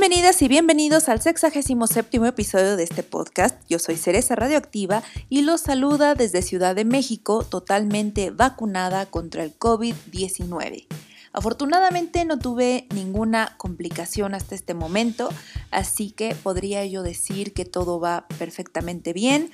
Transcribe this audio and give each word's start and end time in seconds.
Bienvenidas 0.00 0.40
y 0.42 0.46
bienvenidos 0.46 1.08
al 1.08 1.20
67 1.20 2.20
episodio 2.28 2.76
de 2.76 2.84
este 2.84 3.02
podcast. 3.02 3.60
Yo 3.68 3.80
soy 3.80 3.96
Cereza 3.96 4.36
Radioactiva 4.36 5.02
y 5.28 5.42
los 5.42 5.62
saluda 5.62 6.14
desde 6.14 6.40
Ciudad 6.42 6.76
de 6.76 6.84
México, 6.84 7.42
totalmente 7.42 8.30
vacunada 8.30 9.06
contra 9.06 9.42
el 9.42 9.58
COVID-19. 9.58 10.86
Afortunadamente 11.32 12.24
no 12.24 12.38
tuve 12.38 12.86
ninguna 12.94 13.56
complicación 13.56 14.34
hasta 14.34 14.54
este 14.54 14.72
momento, 14.72 15.30
así 15.72 16.12
que 16.12 16.36
podría 16.36 16.86
yo 16.86 17.02
decir 17.02 17.52
que 17.52 17.64
todo 17.64 17.98
va 17.98 18.28
perfectamente 18.38 19.12
bien. 19.12 19.50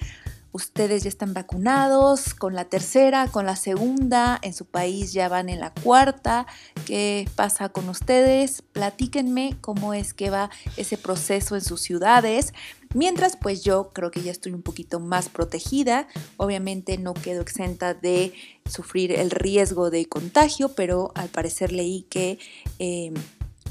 Ustedes 0.55 1.03
ya 1.03 1.09
están 1.09 1.35
vacunados 1.35 2.33
con 2.33 2.55
la 2.55 2.67
tercera, 2.67 3.27
con 3.27 3.45
la 3.45 3.57
segunda, 3.57 4.39
en 4.41 4.55
su 4.55 4.67
país 4.67 5.13
ya 5.13 5.29
van 5.29 5.49
en 5.49 5.59
la 5.59 5.75
cuarta. 5.75 6.47
¿Qué 6.87 7.29
pasa 7.35 7.71
con 7.71 7.89
ustedes? 7.89 8.63
Platíquenme 8.63 9.57
cómo 9.61 9.95
es 9.95 10.15
que 10.15 10.31
va 10.31 10.51
ese 10.77 10.97
proceso 10.97 11.57
en 11.57 11.61
sus 11.61 11.81
ciudades. 11.81 12.55
Mientras, 12.95 13.37
pues 13.37 13.65
yo 13.65 13.91
creo 13.93 14.13
que 14.13 14.23
ya 14.23 14.31
estoy 14.31 14.53
un 14.53 14.63
poquito 14.63 15.01
más 15.01 15.29
protegida. 15.29 16.07
Obviamente 16.37 16.99
no 16.99 17.15
quedo 17.15 17.43
exenta 17.43 17.93
de 17.93 18.33
sufrir 18.65 19.11
el 19.11 19.33
riesgo 19.33 19.91
de 19.91 20.07
contagio, 20.07 20.69
pero 20.69 21.11
al 21.17 21.31
parecer 21.31 21.73
leí 21.73 22.03
que... 22.03 22.39
Eh, 22.79 23.13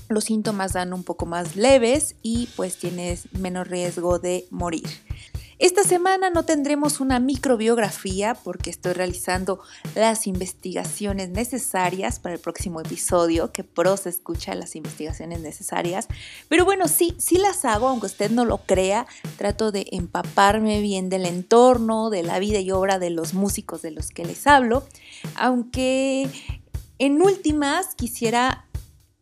los 0.10 0.26
síntomas 0.26 0.74
dan 0.74 0.94
un 0.94 1.04
poco 1.04 1.26
más 1.26 1.56
leves 1.56 2.16
y 2.22 2.48
pues 2.56 2.78
tienes 2.78 3.32
menos 3.34 3.68
riesgo 3.68 4.20
de 4.20 4.46
morir. 4.52 4.88
Esta 5.64 5.86
semana 5.86 6.30
no 6.30 6.44
tendremos 6.44 7.00
una 7.00 7.22
microbiografía 7.22 8.34
porque 8.36 8.70
estoy 8.70 8.92
realizando 8.92 9.62
las 9.96 10.28
investigaciones 10.28 11.30
necesarias 11.30 12.20
para 12.20 12.36
el 12.36 12.42
próximo 12.42 12.82
episodio, 12.82 13.54
que 13.54 13.64
pros 13.64 14.06
escucha 14.06 14.56
las 14.56 14.76
investigaciones 14.76 15.40
necesarias. 15.40 16.10
Pero 16.50 16.66
bueno, 16.66 16.90
sí, 16.90 17.16
sí 17.18 17.38
las 17.38 17.64
hago, 17.64 17.88
aunque 17.88 18.08
usted 18.08 18.30
no 18.30 18.44
lo 18.44 18.58
crea. 18.58 19.08
Trato 19.38 19.72
de 19.72 19.88
empaparme 19.94 20.82
bien 20.82 21.08
del 21.08 21.26
entorno, 21.26 22.10
de 22.10 22.24
la 22.24 22.40
vida 22.40 22.60
y 22.60 22.72
obra 22.72 23.00
de 23.00 23.12
los 23.12 23.34
músicos 23.34 23.82
de 23.82 23.92
los 23.92 24.10
que 24.10 24.26
les 24.26 24.46
hablo. 24.48 24.84
Aunque 25.36 26.30
en 27.00 27.22
últimas 27.22 27.96
quisiera 27.96 28.66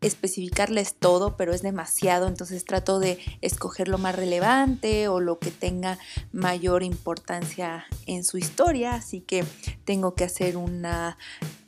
especificarles 0.01 0.95
todo, 0.95 1.37
pero 1.37 1.53
es 1.53 1.61
demasiado, 1.61 2.27
entonces 2.27 2.65
trato 2.65 2.99
de 2.99 3.19
escoger 3.41 3.87
lo 3.87 3.99
más 3.99 4.15
relevante 4.15 5.07
o 5.07 5.19
lo 5.19 5.37
que 5.37 5.51
tenga 5.51 5.99
mayor 6.31 6.83
importancia 6.83 7.85
en 8.07 8.23
su 8.23 8.37
historia, 8.37 8.95
así 8.95 9.21
que 9.21 9.45
tengo 9.85 10.15
que 10.15 10.23
hacer 10.23 10.57
una 10.57 11.17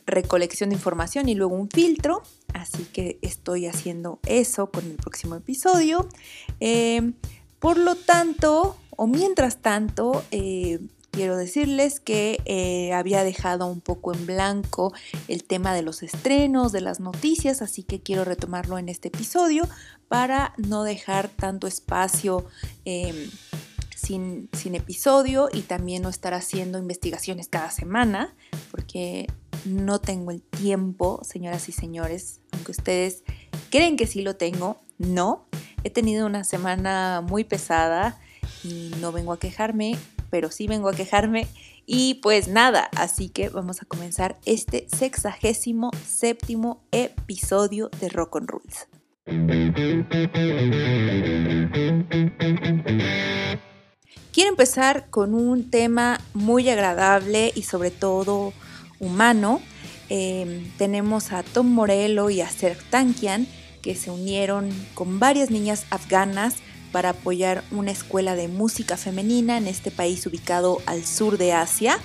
recolección 0.08 0.72
de 0.72 0.76
información 0.76 1.30
y 1.30 1.36
luego 1.36 1.56
un 1.56 1.70
filtro, 1.70 2.24
así 2.54 2.84
que 2.92 3.20
estoy 3.22 3.68
haciendo 3.68 4.20
eso 4.26 4.70
con 4.72 4.84
el 4.86 4.96
próximo 4.96 5.36
episodio. 5.36 6.10
Eh, 6.60 7.14
por 7.60 7.78
lo 7.78 7.96
tanto, 7.96 8.76
o 8.98 9.08
mientras 9.08 9.62
tanto, 9.62 10.24
eh, 10.32 10.80
quiero 11.14 11.38
decirles 11.38 12.00
que 12.00 12.42
eh, 12.46 12.92
había 12.92 13.24
dejado 13.24 13.68
un 13.68 13.82
poco 13.82 14.14
en 14.14 14.26
blanco 14.26 14.94
el 15.28 15.44
tema 15.44 15.74
de 15.74 15.84
los 15.84 16.02
estrenos, 16.02 16.72
de 16.72 16.82
las 16.82 17.00
noticias, 17.00 17.62
así 17.62 17.84
que 17.84 18.02
quiero 18.02 18.26
retomarlo 18.26 18.80
en 18.80 18.90
este 18.90 19.10
episodio 19.10 19.64
para 20.08 20.54
no 20.58 20.84
dejar 20.84 21.30
tanto 21.30 21.68
espacio. 21.68 22.46
Em, 22.84 23.30
sin, 23.96 24.50
sin, 24.52 24.76
episodio 24.76 25.48
y 25.54 25.62
también 25.62 26.04
no 26.04 26.10
estar 26.10 26.34
haciendo 26.34 26.78
investigaciones 26.78 27.48
cada 27.48 27.72
semana, 27.72 28.36
porque 28.70 29.28
no 29.64 30.02
tengo 30.02 30.32
el 30.32 30.42
tiempo, 30.42 31.22
señoras 31.24 31.70
y 31.70 31.72
señores, 31.72 32.42
aunque 32.52 32.72
ustedes 32.72 33.24
creen 33.70 33.96
que 33.96 34.06
sí 34.06 34.22
lo 34.22 34.36
tengo, 34.36 34.82
no. 34.98 35.46
He 35.86 35.90
tenido 35.90 36.26
una 36.26 36.44
semana 36.44 37.24
muy 37.26 37.46
pesada 37.46 38.20
y 38.62 38.92
no 39.00 39.14
vengo 39.14 39.32
a 39.32 39.40
quejarme, 39.40 39.98
pero 40.34 40.50
sí 40.50 40.66
vengo 40.66 40.90
a 40.90 40.96
quejarme. 40.96 41.46
Y 41.86 42.16
pues 42.16 42.48
nada, 42.48 42.90
así 42.96 43.30
que 43.30 43.50
vamos 43.50 43.84
a 43.84 43.86
comenzar 43.86 44.40
este 44.46 44.88
sexagésimo 44.92 45.92
séptimo 46.04 46.82
episodio 46.92 47.92
de 48.02 48.10
Rock 48.10 48.38
on 48.38 48.48
Rules. 48.48 48.88
Quiero 54.32 54.50
empezar 54.50 55.12
con 55.12 55.36
un 55.36 55.70
tema 55.70 56.20
muy 56.34 56.68
agradable 56.68 57.52
y 57.54 57.62
sobre 57.62 57.92
todo 57.92 58.54
humano. 59.00 59.62
Em, 60.10 60.68
tenemos 60.80 61.32
a 61.32 61.44
Tom 61.44 61.68
Morello 61.68 62.32
y 62.32 62.42
a 62.42 62.50
Serg 62.50 62.82
Tankian 62.90 63.46
que 63.84 63.94
se 63.94 64.10
unieron 64.10 64.72
con 64.96 65.20
varias 65.20 65.52
niñas 65.52 65.86
afganas 65.92 66.56
para 66.94 67.10
apoyar 67.10 67.66
una 67.72 67.92
escuela 67.92 68.36
de 68.36 68.48
música 68.48 68.96
femenina 68.96 69.58
en 69.58 69.68
este 69.68 69.92
país 69.92 70.26
ubicado 70.26 70.78
al 70.86 71.04
sur 71.04 71.38
de 71.38 71.52
Asia. 71.52 72.00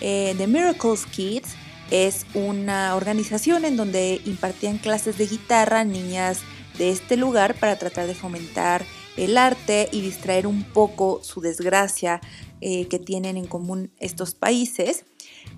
Eh, 0.00 0.34
The 0.38 0.46
Miracles 0.46 1.04
Kids 1.04 1.56
es 1.90 2.24
una 2.34 2.94
organización 2.94 3.64
en 3.64 3.76
donde 3.76 4.22
impartían 4.24 4.78
clases 4.78 5.18
de 5.18 5.26
guitarra 5.26 5.80
a 5.80 5.84
niñas 5.84 6.40
de 6.78 6.90
este 6.90 7.16
lugar 7.16 7.54
para 7.54 7.76
tratar 7.76 8.06
de 8.06 8.14
fomentar 8.14 8.84
el 9.16 9.36
arte 9.36 9.88
y 9.90 10.00
distraer 10.00 10.46
un 10.46 10.62
poco 10.62 11.20
su 11.24 11.40
desgracia 11.40 12.20
eh, 12.60 12.86
que 12.86 13.00
tienen 13.00 13.36
en 13.36 13.46
común 13.46 13.90
estos 13.98 14.36
países. 14.36 15.04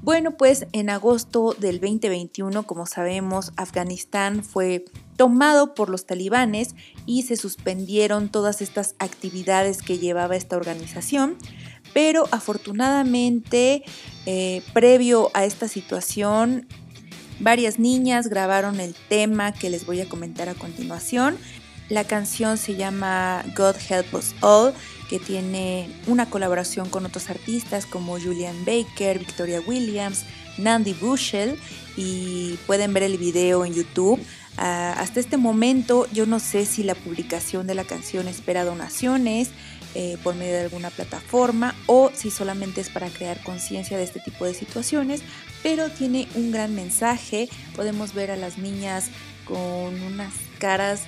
Bueno, 0.03 0.39
pues 0.39 0.67
en 0.73 0.89
agosto 0.89 1.55
del 1.59 1.81
2021, 1.81 2.67
como 2.67 2.87
sabemos, 2.87 3.53
Afganistán 3.57 4.43
fue 4.43 4.87
tomado 5.21 5.75
por 5.75 5.91
los 5.91 6.07
talibanes 6.07 6.75
y 7.05 7.25
se 7.25 7.37
suspendieron 7.37 8.31
todas 8.31 8.63
estas 8.63 8.95
actividades 8.99 9.83
que 9.83 9.99
llevaba 9.99 10.35
esta 10.35 10.57
organización. 10.57 11.37
Pero 11.93 12.27
afortunadamente, 12.31 13.85
eh, 14.25 14.63
previo 14.73 15.31
a 15.35 15.45
esta 15.45 15.69
situación, 15.69 16.67
varias 17.39 17.79
niñas 17.79 18.29
grabaron 18.29 18.81
el 18.81 18.95
tema 19.11 19.53
que 19.53 19.69
les 19.69 19.85
voy 19.85 20.01
a 20.01 20.09
comentar 20.09 20.49
a 20.49 20.55
continuación. 20.55 21.37
La 21.91 22.05
canción 22.05 22.57
se 22.57 22.77
llama 22.77 23.45
God 23.55 23.75
Help 23.91 24.15
Us 24.15 24.35
All 24.41 24.73
que 25.11 25.19
tiene 25.19 25.91
una 26.07 26.31
colaboración 26.31 26.89
con 26.89 27.05
otros 27.05 27.29
artistas 27.29 27.85
como 27.85 28.19
Julian 28.19 28.65
Baker, 28.65 29.19
Victoria 29.19 29.61
Williams, 29.67 30.25
Nandi 30.57 30.95
Bushell 30.95 31.59
y 31.97 32.57
pueden 32.67 32.95
ver 32.95 33.03
el 33.03 33.19
video 33.19 33.65
en 33.65 33.75
YouTube. 33.75 34.19
Ah, 34.57 34.95
hasta 34.99 35.21
este 35.21 35.37
momento 35.37 36.07
yo 36.13 36.27
no 36.27 36.39
sé 36.39 36.67
si 36.67 36.83
la 36.83 36.95
publicación 36.95 37.67
de 37.67 37.75
la 37.75 37.85
canción 37.85 38.29
espera 38.29 38.65
donaciones 38.65 39.51
eh, 39.95 40.19
por 40.23 40.35
medio 40.35 40.53
de 40.53 40.61
alguna 40.61 40.91
plataforma 40.91 41.75
o 41.87 42.11
si 42.15 42.31
solamente 42.31 42.81
es 42.81 42.91
para 42.91 43.09
crear 43.09 43.43
conciencia 43.43 43.97
de 43.97 44.05
este 44.05 44.21
tipo 44.21 44.45
de 44.45 44.55
situaciones, 44.55 45.23
pero 45.63 45.89
tiene 45.89 46.29
un 46.35 46.53
gran 46.53 46.75
mensaje. 46.75 47.49
Podemos 47.75 48.15
ver 48.15 48.31
a 48.31 48.37
las 48.37 48.59
niñas 48.59 49.09
con 49.45 50.01
unas 50.03 50.33
caras 50.59 51.03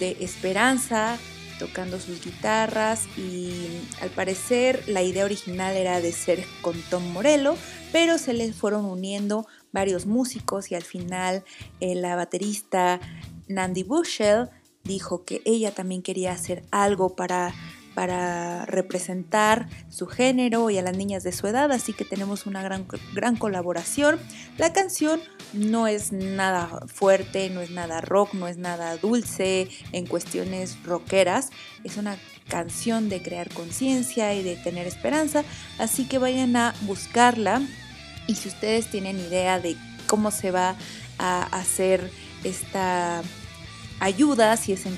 de 0.00 0.16
esperanza, 0.20 1.16
tocando 1.58 2.00
sus 2.00 2.24
guitarras 2.24 3.06
y 3.16 3.66
al 4.00 4.10
parecer 4.10 4.84
la 4.88 5.02
idea 5.02 5.24
original 5.24 5.76
era 5.76 6.00
de 6.00 6.12
ser 6.12 6.44
con 6.62 6.80
Tom 6.90 7.04
Morello, 7.12 7.56
pero 7.92 8.18
se 8.18 8.32
les 8.32 8.54
fueron 8.54 8.84
uniendo 8.84 9.46
varios 9.72 10.06
músicos 10.06 10.70
y 10.70 10.74
al 10.74 10.84
final 10.84 11.44
eh, 11.80 11.94
la 11.94 12.16
baterista 12.16 13.00
Nandi 13.48 13.82
Bushell 13.82 14.48
dijo 14.84 15.24
que 15.24 15.42
ella 15.44 15.72
también 15.72 16.02
quería 16.02 16.32
hacer 16.32 16.64
algo 16.70 17.14
para 17.14 17.54
para 17.98 18.64
representar 18.64 19.66
su 19.88 20.06
género 20.06 20.70
y 20.70 20.78
a 20.78 20.82
las 20.82 20.96
niñas 20.96 21.24
de 21.24 21.32
su 21.32 21.48
edad, 21.48 21.72
así 21.72 21.92
que 21.92 22.04
tenemos 22.04 22.46
una 22.46 22.62
gran, 22.62 22.86
gran 23.12 23.34
colaboración. 23.34 24.20
La 24.56 24.72
canción 24.72 25.20
no 25.52 25.88
es 25.88 26.12
nada 26.12 26.82
fuerte, 26.86 27.50
no 27.50 27.60
es 27.60 27.72
nada 27.72 28.00
rock, 28.00 28.34
no 28.34 28.46
es 28.46 28.56
nada 28.56 28.96
dulce 28.98 29.68
en 29.90 30.06
cuestiones 30.06 30.80
rockeras, 30.84 31.50
es 31.82 31.96
una 31.96 32.16
canción 32.48 33.08
de 33.08 33.20
crear 33.20 33.52
conciencia 33.52 34.32
y 34.32 34.44
de 34.44 34.54
tener 34.54 34.86
esperanza, 34.86 35.42
así 35.80 36.06
que 36.06 36.18
vayan 36.18 36.54
a 36.54 36.76
buscarla 36.82 37.62
y 38.28 38.36
si 38.36 38.46
ustedes 38.46 38.86
tienen 38.92 39.18
idea 39.18 39.58
de 39.58 39.76
cómo 40.06 40.30
se 40.30 40.52
va 40.52 40.76
a 41.18 41.42
hacer 41.46 42.12
esta 42.44 43.24
ayuda, 44.00 44.56
si 44.56 44.72
es 44.72 44.86
en, 44.86 44.96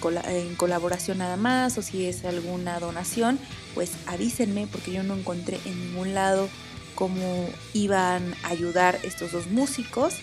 colaboración 0.56 1.18
nada 1.18 1.36
más 1.36 1.78
o 1.78 1.82
si 1.82 2.06
es 2.06 2.24
alguna 2.24 2.78
donación, 2.80 3.38
pues 3.74 3.92
avísenme 4.06 4.66
porque 4.66 4.92
yo 4.92 5.02
no 5.02 5.14
encontré 5.14 5.58
en 5.64 5.78
ningún 5.86 6.14
lado 6.14 6.48
cómo 6.94 7.48
iban 7.72 8.34
a 8.42 8.48
ayudar 8.48 8.98
estos 9.02 9.32
dos 9.32 9.46
músicos. 9.46 10.16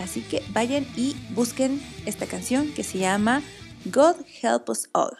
Así 0.00 0.22
que 0.22 0.42
vayan 0.50 0.86
y 0.96 1.16
busquen 1.30 1.80
esta 2.06 2.26
canción 2.26 2.72
que 2.72 2.82
se 2.82 2.98
llama 2.98 3.42
God 3.84 4.16
Help 4.42 4.68
Us 4.68 4.88
All. 4.92 5.16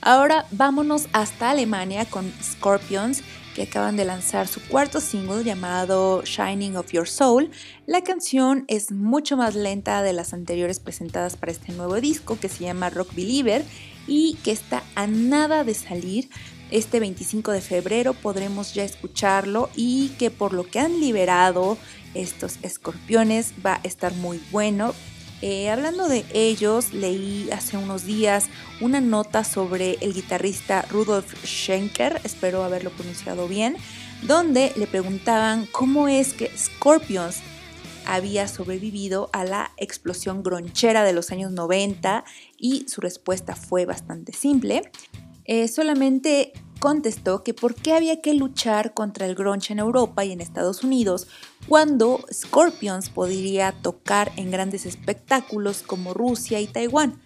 Ahora 0.00 0.46
vámonos 0.50 1.06
hasta 1.12 1.50
Alemania 1.50 2.04
con 2.06 2.32
Scorpions 2.42 3.22
que 3.54 3.62
acaban 3.62 3.96
de 3.96 4.04
lanzar 4.04 4.48
su 4.48 4.60
cuarto 4.62 5.00
single 5.00 5.44
llamado 5.44 6.22
Shining 6.24 6.76
of 6.76 6.92
Your 6.92 7.08
Soul. 7.08 7.50
La 7.86 8.02
canción 8.02 8.64
es 8.68 8.90
mucho 8.92 9.36
más 9.36 9.54
lenta 9.54 10.02
de 10.02 10.12
las 10.12 10.32
anteriores 10.32 10.80
presentadas 10.80 11.36
para 11.36 11.52
este 11.52 11.72
nuevo 11.72 12.00
disco 12.00 12.38
que 12.40 12.48
se 12.48 12.64
llama 12.64 12.90
Rock 12.90 13.14
Believer 13.14 13.64
y 14.06 14.34
que 14.42 14.52
está 14.52 14.82
a 14.94 15.06
nada 15.06 15.64
de 15.64 15.74
salir. 15.74 16.28
Este 16.70 17.00
25 17.00 17.52
de 17.52 17.60
febrero 17.60 18.14
podremos 18.14 18.72
ya 18.72 18.84
escucharlo 18.84 19.68
y 19.76 20.08
que 20.18 20.30
por 20.30 20.54
lo 20.54 20.64
que 20.64 20.78
han 20.78 21.00
liberado 21.00 21.76
estos 22.14 22.56
escorpiones 22.62 23.52
va 23.64 23.74
a 23.74 23.80
estar 23.82 24.14
muy 24.14 24.40
bueno. 24.50 24.94
Eh, 25.42 25.70
hablando 25.70 26.08
de 26.08 26.24
ellos, 26.32 26.94
leí 26.94 27.50
hace 27.50 27.76
unos 27.76 28.04
días 28.04 28.48
una 28.80 29.00
nota 29.00 29.42
sobre 29.42 29.98
el 30.00 30.14
guitarrista 30.14 30.82
Rudolf 30.82 31.34
Schenker, 31.44 32.20
espero 32.22 32.62
haberlo 32.62 32.90
pronunciado 32.90 33.48
bien, 33.48 33.76
donde 34.22 34.72
le 34.76 34.86
preguntaban 34.86 35.66
cómo 35.72 36.06
es 36.06 36.32
que 36.32 36.56
Scorpions 36.56 37.40
había 38.06 38.46
sobrevivido 38.46 39.30
a 39.32 39.44
la 39.44 39.72
explosión 39.78 40.44
gronchera 40.44 41.02
de 41.02 41.12
los 41.12 41.32
años 41.32 41.50
90 41.50 42.24
y 42.56 42.88
su 42.88 43.00
respuesta 43.00 43.56
fue 43.56 43.84
bastante 43.84 44.32
simple. 44.32 44.92
Eh, 45.44 45.66
solamente 45.66 46.52
contestó 46.82 47.44
que 47.44 47.54
por 47.54 47.76
qué 47.76 47.92
había 47.92 48.20
que 48.20 48.34
luchar 48.34 48.92
contra 48.92 49.26
el 49.26 49.36
grunge 49.36 49.72
en 49.72 49.78
Europa 49.78 50.24
y 50.24 50.32
en 50.32 50.40
Estados 50.40 50.82
Unidos 50.82 51.28
cuando 51.68 52.24
Scorpions 52.32 53.08
podría 53.08 53.70
tocar 53.70 54.32
en 54.34 54.50
grandes 54.50 54.84
espectáculos 54.84 55.84
como 55.86 56.12
Rusia 56.12 56.58
y 56.60 56.66
Taiwán. 56.66 57.20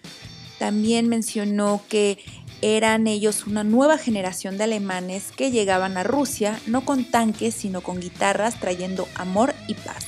También 0.58 1.08
mencionó 1.08 1.80
que 1.88 2.18
eran 2.60 3.06
ellos 3.06 3.46
una 3.46 3.64
nueva 3.64 3.96
generación 3.96 4.58
de 4.58 4.64
alemanes 4.64 5.32
que 5.34 5.50
llegaban 5.50 5.96
a 5.96 6.02
Rusia 6.02 6.60
no 6.66 6.84
con 6.84 7.10
tanques 7.10 7.54
sino 7.54 7.80
con 7.80 7.98
guitarras 7.98 8.60
trayendo 8.60 9.08
amor 9.14 9.54
y 9.68 9.72
paz. 9.72 10.04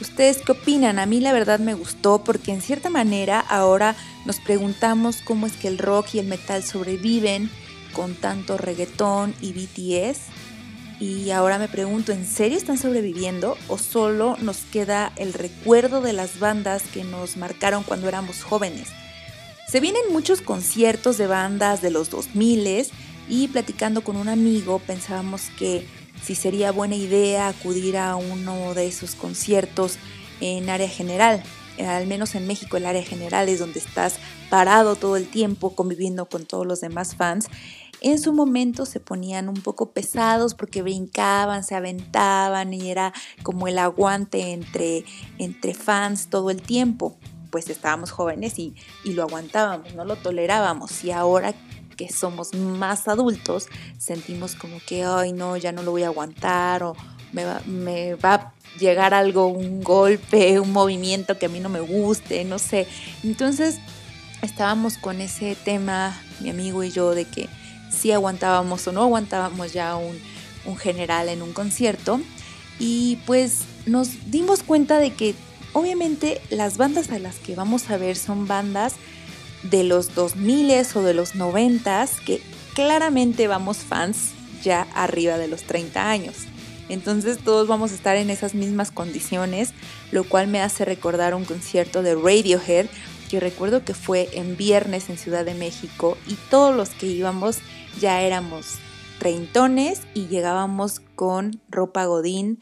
¿Ustedes 0.00 0.38
qué 0.38 0.52
opinan? 0.52 0.98
A 0.98 1.04
mí 1.04 1.20
la 1.20 1.34
verdad 1.34 1.58
me 1.58 1.74
gustó 1.74 2.24
porque 2.24 2.52
en 2.52 2.62
cierta 2.62 2.88
manera 2.88 3.40
ahora 3.40 3.94
nos 4.24 4.40
preguntamos 4.40 5.18
cómo 5.22 5.46
es 5.46 5.52
que 5.52 5.68
el 5.68 5.76
rock 5.76 6.14
y 6.14 6.20
el 6.20 6.26
metal 6.28 6.62
sobreviven 6.62 7.50
con 7.92 8.14
tanto 8.14 8.56
reggaetón 8.56 9.34
y 9.40 9.52
BTS. 9.52 10.20
Y 11.00 11.30
ahora 11.30 11.58
me 11.58 11.68
pregunto, 11.68 12.12
¿en 12.12 12.26
serio 12.26 12.58
están 12.58 12.76
sobreviviendo 12.76 13.56
o 13.68 13.78
solo 13.78 14.36
nos 14.40 14.58
queda 14.58 15.12
el 15.16 15.32
recuerdo 15.32 16.02
de 16.02 16.12
las 16.12 16.38
bandas 16.38 16.82
que 16.92 17.04
nos 17.04 17.36
marcaron 17.36 17.84
cuando 17.84 18.06
éramos 18.06 18.42
jóvenes? 18.42 18.88
Se 19.66 19.80
vienen 19.80 20.02
muchos 20.10 20.42
conciertos 20.42 21.16
de 21.16 21.26
bandas 21.26 21.80
de 21.80 21.90
los 21.90 22.10
2000 22.10 22.88
y 23.28 23.48
platicando 23.48 24.02
con 24.02 24.16
un 24.16 24.28
amigo 24.28 24.80
pensábamos 24.80 25.42
que 25.58 25.86
si 26.22 26.34
sería 26.34 26.72
buena 26.72 26.96
idea 26.96 27.48
acudir 27.48 27.96
a 27.96 28.16
uno 28.16 28.74
de 28.74 28.88
esos 28.88 29.14
conciertos 29.14 29.96
en 30.40 30.68
área 30.68 30.88
general. 30.88 31.42
Al 31.78 32.06
menos 32.06 32.34
en 32.34 32.46
México 32.46 32.76
el 32.76 32.86
área 32.86 33.02
general 33.02 33.48
es 33.48 33.60
donde 33.60 33.78
estás 33.78 34.16
parado 34.50 34.96
todo 34.96 35.16
el 35.16 35.30
tiempo 35.30 35.74
conviviendo 35.74 36.26
con 36.26 36.44
todos 36.44 36.66
los 36.66 36.80
demás 36.80 37.14
fans 37.14 37.48
en 38.00 38.18
su 38.18 38.32
momento 38.32 38.86
se 38.86 39.00
ponían 39.00 39.48
un 39.48 39.56
poco 39.62 39.92
pesados 39.92 40.54
porque 40.54 40.82
brincaban, 40.82 41.64
se 41.64 41.74
aventaban 41.74 42.72
y 42.72 42.90
era 42.90 43.12
como 43.42 43.68
el 43.68 43.78
aguante 43.78 44.52
entre, 44.52 45.04
entre 45.38 45.74
fans 45.74 46.28
todo 46.28 46.50
el 46.50 46.62
tiempo. 46.62 47.18
Pues 47.50 47.68
estábamos 47.68 48.10
jóvenes 48.10 48.58
y, 48.58 48.74
lo 49.04 49.22
aguantábamos, 49.22 49.94
no 49.94 50.04
lo 50.04 50.16
tolerábamos. 50.16 51.04
Y 51.04 51.10
ahora 51.10 51.52
que 51.96 52.10
somos 52.10 52.54
más 52.54 53.06
adultos, 53.08 53.66
sentimos 53.98 54.54
como 54.54 54.78
que, 54.86 55.04
ay, 55.04 55.32
no, 55.32 55.56
ya 55.56 55.72
no 55.72 55.82
lo 55.82 55.90
voy 55.90 56.04
a 56.04 56.06
aguantar 56.06 56.82
o 56.82 56.96
me 57.32 57.44
va, 57.44 57.60
me 57.66 58.14
va 58.14 58.34
a 58.34 58.54
llegar 58.78 59.12
algo, 59.12 59.48
un 59.48 59.82
golpe, 59.82 60.58
un 60.58 60.72
movimiento 60.72 61.38
que 61.38 61.46
a 61.46 61.48
mí 61.50 61.60
no 61.60 61.68
me 61.68 61.80
guste, 61.80 62.44
no 62.44 62.58
sé. 62.58 62.86
Entonces 63.24 63.78
estábamos 64.42 64.98
con 64.98 65.20
ese 65.20 65.56
tema, 65.56 66.18
mi 66.40 66.50
amigo 66.50 66.82
y 66.82 66.90
yo, 66.90 67.14
de 67.14 67.24
que 67.24 67.48
si 67.90 68.12
aguantábamos 68.12 68.86
o 68.86 68.92
no 68.92 69.02
aguantábamos 69.02 69.72
ya 69.72 69.96
un, 69.96 70.18
general 70.78 71.28
en 71.28 71.42
un 71.42 71.52
concierto. 71.52 72.20
Y 72.78 73.18
pues 73.26 73.62
nos 73.86 74.30
dimos 74.30 74.62
cuenta 74.62 74.98
de 74.98 75.12
que 75.12 75.34
obviamente 75.72 76.40
las 76.50 76.76
bandas 76.76 77.10
a 77.10 77.18
las 77.18 77.36
que 77.36 77.54
vamos 77.54 77.90
a 77.90 77.96
ver 77.96 78.16
son 78.16 78.46
bandas 78.46 78.94
de 79.62 79.84
los 79.84 80.14
2000 80.14 80.86
o 80.94 81.02
de 81.02 81.12
los 81.12 81.34
90 81.34 82.08
que 82.24 82.40
claramente 82.74 83.48
vamos 83.48 83.78
fans 83.78 84.30
ya 84.62 84.86
arriba 84.94 85.38
de 85.38 85.48
los 85.48 85.64
30 85.64 86.08
años. 86.08 86.36
Entonces 86.88 87.38
todos 87.38 87.68
vamos 87.68 87.92
a 87.92 87.94
estar 87.94 88.16
en 88.16 88.30
esas 88.30 88.54
mismas 88.54 88.90
condiciones, 88.90 89.72
lo 90.10 90.24
cual 90.24 90.48
me 90.48 90.60
hace 90.60 90.84
recordar 90.84 91.34
un 91.34 91.44
concierto 91.44 92.02
de 92.02 92.14
Radiohead 92.14 92.86
que 93.30 93.38
recuerdo 93.38 93.84
que 93.84 93.94
fue 93.94 94.28
en 94.32 94.56
viernes 94.56 95.08
en 95.08 95.16
Ciudad 95.16 95.44
de 95.44 95.54
México 95.54 96.18
y 96.26 96.34
todos 96.50 96.74
los 96.74 96.90
que 96.90 97.06
íbamos 97.06 97.58
ya 98.00 98.22
éramos 98.22 98.78
treintones 99.20 100.00
y 100.14 100.26
llegábamos 100.26 101.00
con 101.14 101.60
ropa 101.68 102.06
godín 102.06 102.60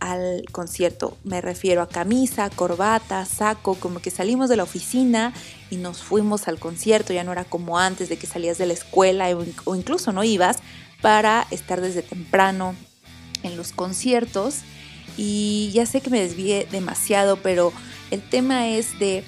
al 0.00 0.44
concierto. 0.50 1.16
Me 1.22 1.40
refiero 1.40 1.82
a 1.82 1.88
camisa, 1.88 2.50
corbata, 2.50 3.24
saco, 3.24 3.76
como 3.76 4.00
que 4.00 4.10
salimos 4.10 4.48
de 4.48 4.56
la 4.56 4.64
oficina 4.64 5.32
y 5.70 5.76
nos 5.76 6.02
fuimos 6.02 6.48
al 6.48 6.58
concierto. 6.58 7.12
Ya 7.12 7.22
no 7.22 7.30
era 7.30 7.44
como 7.44 7.78
antes 7.78 8.08
de 8.08 8.16
que 8.16 8.26
salías 8.26 8.58
de 8.58 8.66
la 8.66 8.72
escuela 8.72 9.28
o 9.64 9.76
incluso 9.76 10.12
no 10.12 10.24
ibas 10.24 10.58
para 11.00 11.46
estar 11.52 11.80
desde 11.80 12.02
temprano 12.02 12.74
en 13.44 13.56
los 13.56 13.70
conciertos. 13.70 14.62
Y 15.16 15.70
ya 15.72 15.86
sé 15.86 16.00
que 16.00 16.10
me 16.10 16.20
desvié 16.20 16.66
demasiado, 16.72 17.36
pero 17.36 17.72
el 18.10 18.20
tema 18.28 18.68
es 18.68 18.98
de 18.98 19.22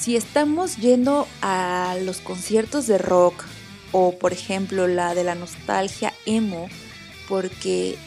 si 0.00 0.16
estamos 0.16 0.78
yendo 0.78 1.28
a 1.42 1.94
los 2.02 2.20
conciertos 2.20 2.86
de 2.86 2.96
rock 2.96 3.44
o 3.92 4.18
por 4.18 4.32
ejemplo 4.32 4.86
la 4.86 5.14
de 5.14 5.24
la 5.24 5.34
nostalgia 5.34 6.14
emo 6.24 6.68
porque 7.28 7.98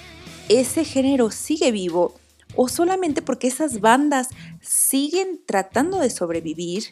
ese 0.49 0.85
género 0.85 1.29
sigue 1.29 1.71
vivo 1.71 2.15
o 2.55 2.67
solamente 2.67 3.21
porque 3.21 3.47
esas 3.47 3.79
bandas 3.79 4.29
siguen 4.59 5.39
tratando 5.45 5.99
de 5.99 6.09
sobrevivir 6.09 6.85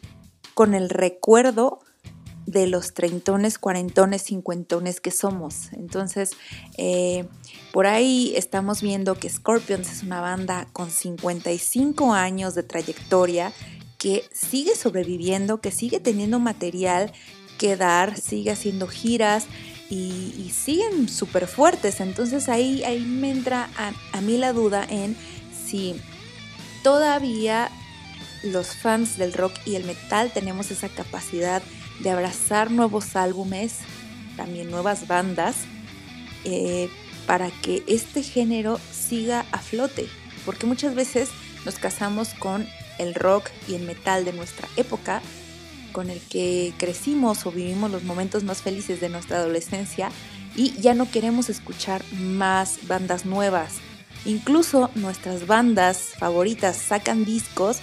con 0.54 0.76
el 0.76 0.88
recuerdo 0.90 1.80
de 2.46 2.68
los 2.68 2.94
treintones, 2.94 3.58
cuarentones, 3.60 4.24
cincuentones 4.24 5.00
que 5.00 5.12
somos. 5.12 5.72
Entonces, 5.74 6.32
eh, 6.78 7.26
por 7.72 7.86
ahí 7.86 8.34
estamos 8.36 8.82
viendo 8.82 9.16
que 9.16 9.30
Scorpions 9.30 9.92
es 9.92 10.04
una 10.04 10.22
banda 10.22 10.68
con 10.74 10.90
55 10.90 12.14
años 12.14 12.56
de 12.56 12.64
trayectoria 12.64 13.54
que 14.02 14.28
sigue 14.34 14.76
sobreviviendo, 14.76 15.62
que 15.62 15.70
sigue 15.70 16.00
teniendo 16.00 16.40
material 16.40 17.14
que 17.60 17.76
dar, 17.76 18.18
sigue 18.20 18.50
haciendo 18.50 18.88
giras 18.88 19.46
y, 19.92 20.52
siguen 20.52 21.08
súper 21.08 21.46
fuertes. 21.46 22.00
Entonces 22.00 22.50
ahí, 22.50 22.84
ahí 22.84 23.00
me 23.02 23.30
entra 23.30 23.70
a, 23.78 23.94
a 24.18 24.22
mí 24.22 24.38
la 24.38 24.54
duda 24.54 24.84
en 24.90 25.16
si 25.68 26.02
todavía 26.84 27.70
los 28.42 28.76
fans 28.76 29.20
del 29.20 29.34
rock 29.34 29.54
y 29.66 29.76
el 29.76 29.84
metal 29.84 30.32
tenemos 30.34 30.72
esa 30.72 30.90
capacidad 30.90 31.62
de 32.00 32.10
abrazar 32.10 32.72
nuevos 32.72 33.16
álbumes, 33.16 33.76
también 34.36 34.72
nuevas 34.72 35.08
bandas, 35.08 35.58
eh, 36.44 36.90
para 37.28 37.52
que 37.52 37.84
este 37.86 38.24
género 38.24 38.80
siga 38.92 39.46
a 39.52 39.60
flote. 39.60 40.08
Porque 40.44 40.66
muchas 40.66 40.96
veces 40.96 41.30
nos 41.66 41.76
casamos 41.76 42.34
con 42.34 42.68
el 43.02 43.16
rock 43.16 43.50
y 43.68 43.76
el 43.76 43.84
metal 43.84 44.26
de 44.26 44.34
nuestra 44.34 44.68
época, 44.78 45.22
con 45.92 46.10
el 46.10 46.20
que 46.20 46.74
crecimos 46.78 47.46
o 47.46 47.52
vivimos 47.52 47.92
los 47.92 48.04
momentos 48.04 48.44
más 48.44 48.62
felices 48.62 49.02
de 49.02 49.10
nuestra 49.10 49.38
adolescencia 49.38 50.12
y 50.56 50.74
ya 50.80 50.94
no 50.94 51.10
queremos 51.10 51.50
escuchar 51.50 52.04
más 52.14 52.88
bandas 52.88 53.26
nuevas. 53.26 53.76
Incluso 54.26 54.90
nuestras 54.96 55.48
bandas 55.48 56.00
favoritas 56.18 56.78
sacan 56.78 57.26
discos 57.26 57.80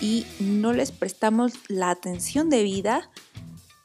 y 0.00 0.26
no 0.40 0.72
les 0.72 0.90
prestamos 0.90 1.52
la 1.68 1.90
atención 1.90 2.50
debida 2.50 3.10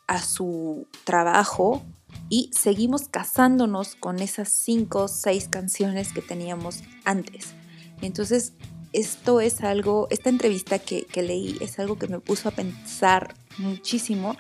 a 0.08 0.22
su 0.22 0.88
trabajo 1.04 1.84
y 2.30 2.50
seguimos 2.54 3.10
casándonos 3.10 3.96
con 3.96 4.20
esas 4.20 4.50
cinco 4.50 5.04
o 5.04 5.08
seis 5.08 5.48
canciones 5.50 6.14
que 6.14 6.22
teníamos 6.22 6.82
antes. 7.06 7.54
Entonces 8.02 8.54
esto 8.98 9.42
es 9.42 9.62
algo, 9.62 10.08
esta 10.10 10.30
entrevista 10.30 10.80
que, 10.80 11.06
leí 11.16 11.56
es 11.62 11.78
algo 11.78 12.00
que 12.00 12.08
me 12.08 12.20
puso 12.20 12.50
a 12.50 12.52
pensar 12.52 13.36
muchísimo 13.60 14.36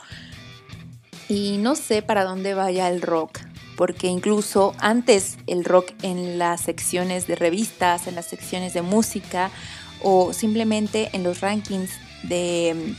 y 1.29 1.57
no 1.59 1.75
sé 1.75 2.01
para 2.01 2.23
dónde 2.23 2.55
vaya 2.55 2.89
el 2.89 3.03
rock, 3.03 3.39
porque 3.75 4.07
incluso 4.07 4.73
antes 4.79 5.37
el 5.45 5.63
rock 5.63 5.91
en 6.01 6.39
las 6.39 6.61
secciones 6.61 7.27
de 7.27 7.35
revistas, 7.35 8.07
en 8.07 8.15
las 8.15 8.25
secciones 8.25 8.73
de 8.73 8.81
música 8.81 9.51
o 10.01 10.33
simplemente 10.33 11.09
en 11.13 11.21
los 11.23 11.41
rankings 11.41 11.91
de, 12.23 12.95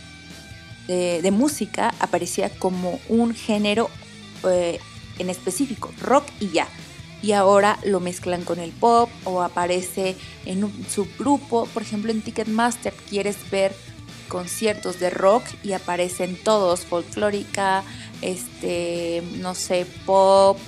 de, 0.87 1.31
música 1.33 1.93
aparecía 1.99 2.51
como 2.51 3.01
un 3.09 3.35
género 3.35 3.91
eh, 4.49 4.79
en 5.19 5.29
específico, 5.29 5.93
rock 6.01 6.25
y 6.39 6.51
ya. 6.51 6.69
Y 7.23 7.33
ahora 7.33 7.79
lo 7.85 8.01
mezclan 8.01 8.45
con 8.45 8.59
el 8.59 8.71
pop 8.71 9.11
o 9.25 9.43
aparece 9.43 10.17
en 10.47 10.65
un 10.65 10.87
subgrupo. 10.89 11.67
Por 11.67 11.83
ejemplo, 11.83 12.13
en 12.13 12.23
Ticketmaster 12.23 12.93
quieres 13.09 13.37
ver 13.51 13.75
conciertos 14.29 15.01
de 15.01 15.11
rock 15.11 15.45
y 15.63 15.73
aparecen 15.73 16.37
todos, 16.37 16.81
folclórica, 16.81 17.83
este, 18.23 19.23
no 19.39 19.55
sé, 19.55 19.87
pop, 20.05 20.59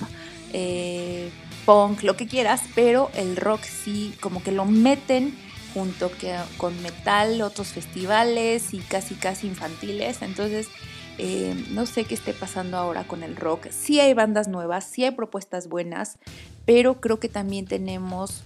eh, 0.52 1.30
punk, 1.64 2.02
lo 2.02 2.16
que 2.16 2.26
quieras, 2.26 2.62
pero 2.74 3.10
el 3.14 3.36
rock 3.36 3.62
sí 3.62 4.14
como 4.20 4.42
que 4.42 4.50
lo 4.50 4.64
meten 4.64 5.36
junto 5.74 6.10
que, 6.10 6.36
con 6.56 6.80
metal, 6.82 7.42
otros 7.42 7.68
festivales 7.68 8.74
y 8.74 8.78
casi 8.78 9.14
casi 9.14 9.46
infantiles. 9.46 10.22
Entonces, 10.22 10.68
eh, 11.22 11.66
no 11.68 11.84
sé 11.84 12.04
qué 12.04 12.14
esté 12.14 12.32
pasando 12.32 12.78
ahora 12.78 13.04
con 13.04 13.22
el 13.22 13.36
rock. 13.36 13.66
Sí 13.70 14.00
hay 14.00 14.14
bandas 14.14 14.48
nuevas, 14.48 14.84
sí 14.84 15.04
hay 15.04 15.10
propuestas 15.10 15.68
buenas, 15.68 16.16
pero 16.64 16.98
creo 17.02 17.20
que 17.20 17.28
también 17.28 17.66
tenemos 17.66 18.42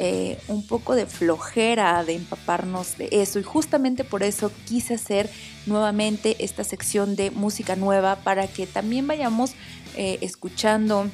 eh, 0.00 0.36
un 0.48 0.66
poco 0.66 0.96
de 0.96 1.06
flojera 1.06 2.02
de 2.02 2.14
empaparnos 2.16 2.98
de 2.98 3.08
eso 3.12 3.38
y 3.38 3.44
justamente 3.44 4.02
por 4.02 4.24
eso 4.24 4.50
quise 4.66 4.94
hacer 4.94 5.30
nuevamente 5.66 6.34
esta 6.40 6.64
sección 6.64 7.14
de 7.14 7.30
música 7.30 7.76
nueva 7.76 8.16
para 8.16 8.48
que 8.48 8.66
también 8.66 9.06
vayamos 9.06 9.52
eh, 9.96 10.18
escuchando 10.22 11.08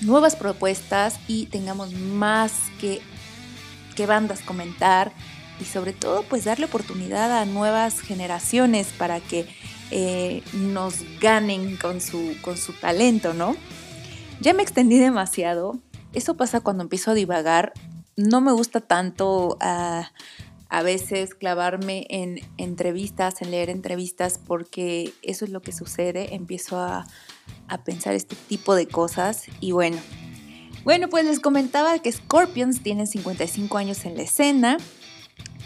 nuevas 0.00 0.34
propuestas 0.34 1.20
y 1.28 1.46
tengamos 1.46 1.92
más 1.92 2.52
que, 2.80 3.00
que 3.94 4.06
bandas 4.06 4.40
comentar 4.40 5.12
y 5.60 5.64
sobre 5.66 5.92
todo 5.92 6.24
pues 6.24 6.44
darle 6.44 6.66
oportunidad 6.66 7.30
a 7.30 7.44
nuevas 7.44 8.00
generaciones 8.00 8.88
para 8.88 9.20
que 9.20 9.46
eh, 9.90 10.42
nos 10.52 11.04
ganen 11.20 11.76
con 11.76 12.00
su, 12.00 12.34
con 12.42 12.56
su 12.56 12.72
talento, 12.72 13.34
¿no? 13.34 13.56
Ya 14.40 14.52
me 14.52 14.62
extendí 14.62 14.98
demasiado. 14.98 15.78
Eso 16.12 16.36
pasa 16.36 16.60
cuando 16.60 16.82
empiezo 16.82 17.12
a 17.12 17.14
divagar. 17.14 17.72
No 18.16 18.40
me 18.40 18.52
gusta 18.52 18.80
tanto 18.80 19.56
ah, 19.60 20.10
a 20.68 20.82
veces 20.82 21.34
clavarme 21.34 22.06
en 22.10 22.40
entrevistas, 22.56 23.40
en 23.42 23.50
leer 23.50 23.70
entrevistas, 23.70 24.40
porque 24.44 25.12
eso 25.22 25.44
es 25.44 25.50
lo 25.50 25.62
que 25.62 25.72
sucede. 25.72 26.34
Empiezo 26.34 26.78
a, 26.78 27.06
a 27.68 27.84
pensar 27.84 28.14
este 28.14 28.36
tipo 28.48 28.74
de 28.74 28.88
cosas 28.88 29.44
y 29.60 29.72
bueno. 29.72 29.98
Bueno, 30.84 31.08
pues 31.08 31.24
les 31.24 31.40
comentaba 31.40 31.98
que 31.98 32.12
Scorpions 32.12 32.80
tienen 32.80 33.06
55 33.06 33.76
años 33.76 34.04
en 34.04 34.16
la 34.16 34.22
escena, 34.22 34.76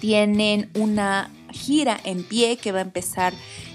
tienen 0.00 0.70
una 0.74 1.30
gira 1.52 2.00
en 2.04 2.24
pie 2.24 2.56
que 2.56 2.72
va 2.72 2.78
a 2.78 2.82
empezar 2.82 3.32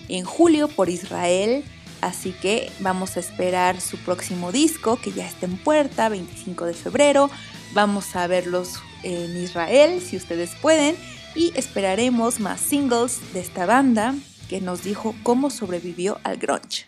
en 0.08 0.26
julio 0.26 0.68
por 0.68 0.90
Israel. 0.90 1.64
Así 2.02 2.32
que 2.32 2.72
vamos 2.80 3.18
a 3.18 3.20
esperar 3.20 3.82
su 3.82 3.98
próximo 3.98 4.52
disco 4.52 4.98
que 4.98 5.12
ya 5.12 5.26
está 5.26 5.46
en 5.46 5.58
puerta, 5.58 6.10
25 6.10 6.66
de 6.66 6.74
febrero. 6.74 7.30
Vamos 7.74 8.16
a 8.16 8.28
verlos 8.28 8.80
en 9.04 9.36
Israel 9.42 10.02
si 10.02 10.18
ustedes 10.18 10.52
pueden 10.62 10.96
y 11.36 11.52
esperaremos 11.56 12.40
más 12.40 12.62
singles 12.62 13.20
de 13.34 13.40
esta 13.40 13.66
banda 13.66 14.16
que 14.50 14.62
nos 14.62 14.84
dijo 14.84 15.16
cómo 15.24 15.50
sobrevivió 15.50 16.20
al 16.24 16.38
grunge. 16.38 16.86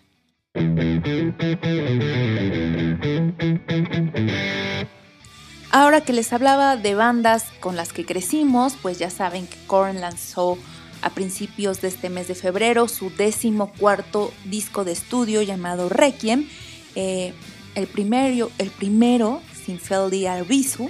Ahora 5.72 6.02
que 6.02 6.14
les 6.14 6.32
hablaba 6.34 6.78
de 6.78 6.96
bandas 6.96 7.46
con 7.60 7.76
las 7.76 7.92
que 7.92 8.06
crecimos, 8.06 8.76
pues 8.82 8.98
ya 8.98 9.10
saben 9.10 9.48
que 9.48 9.58
Korn 9.68 10.02
lanzó 10.02 10.58
a 11.08 11.10
principios 11.10 11.80
de 11.80 11.88
este 11.88 12.10
mes 12.10 12.28
de 12.28 12.36
febrero 12.36 12.90
su 12.90 13.10
décimo 13.10 13.72
cuarto 13.72 14.34
disco 14.44 14.84
de 14.84 14.92
estudio 14.92 15.42
llamado 15.42 15.88
Requiem. 15.88 16.50
Eh, 16.96 17.34
el, 17.76 17.88
primero, 17.88 18.52
el 18.58 18.70
primero 18.72 19.42
sin 19.66 19.80
Feldy 19.80 20.26
Arbizu, 20.26 20.90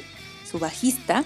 su 0.49 0.57
bajista. 0.57 1.23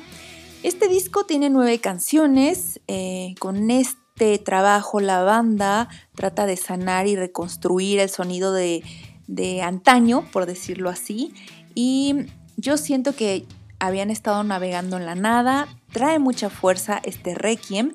Este 0.62 0.90
disco 0.90 1.26
tiene 1.26 1.50
nueve 1.50 1.80
canciones. 1.80 2.82
Eh, 2.90 3.34
con 3.40 3.72
este 3.72 4.38
trabajo 4.40 5.00
la 5.00 5.24
banda 5.24 5.88
trata 6.14 6.46
de 6.46 6.58
sanar 6.58 7.08
y 7.08 7.16
reconstruir 7.16 8.00
el 8.00 8.10
sonido 8.10 8.52
de, 8.52 8.84
de 9.28 9.62
antaño, 9.62 10.26
por 10.34 10.46
decirlo 10.46 10.90
así. 10.90 11.34
Y 11.76 12.26
yo 12.58 12.76
siento 12.76 13.16
que 13.16 13.46
habían 13.80 14.12
estado 14.12 14.44
navegando 14.44 14.98
en 14.98 15.06
la 15.06 15.16
nada. 15.16 15.70
Trae 15.94 16.20
mucha 16.20 16.50
fuerza 16.50 17.00
este 17.06 17.36
Requiem. 17.36 17.94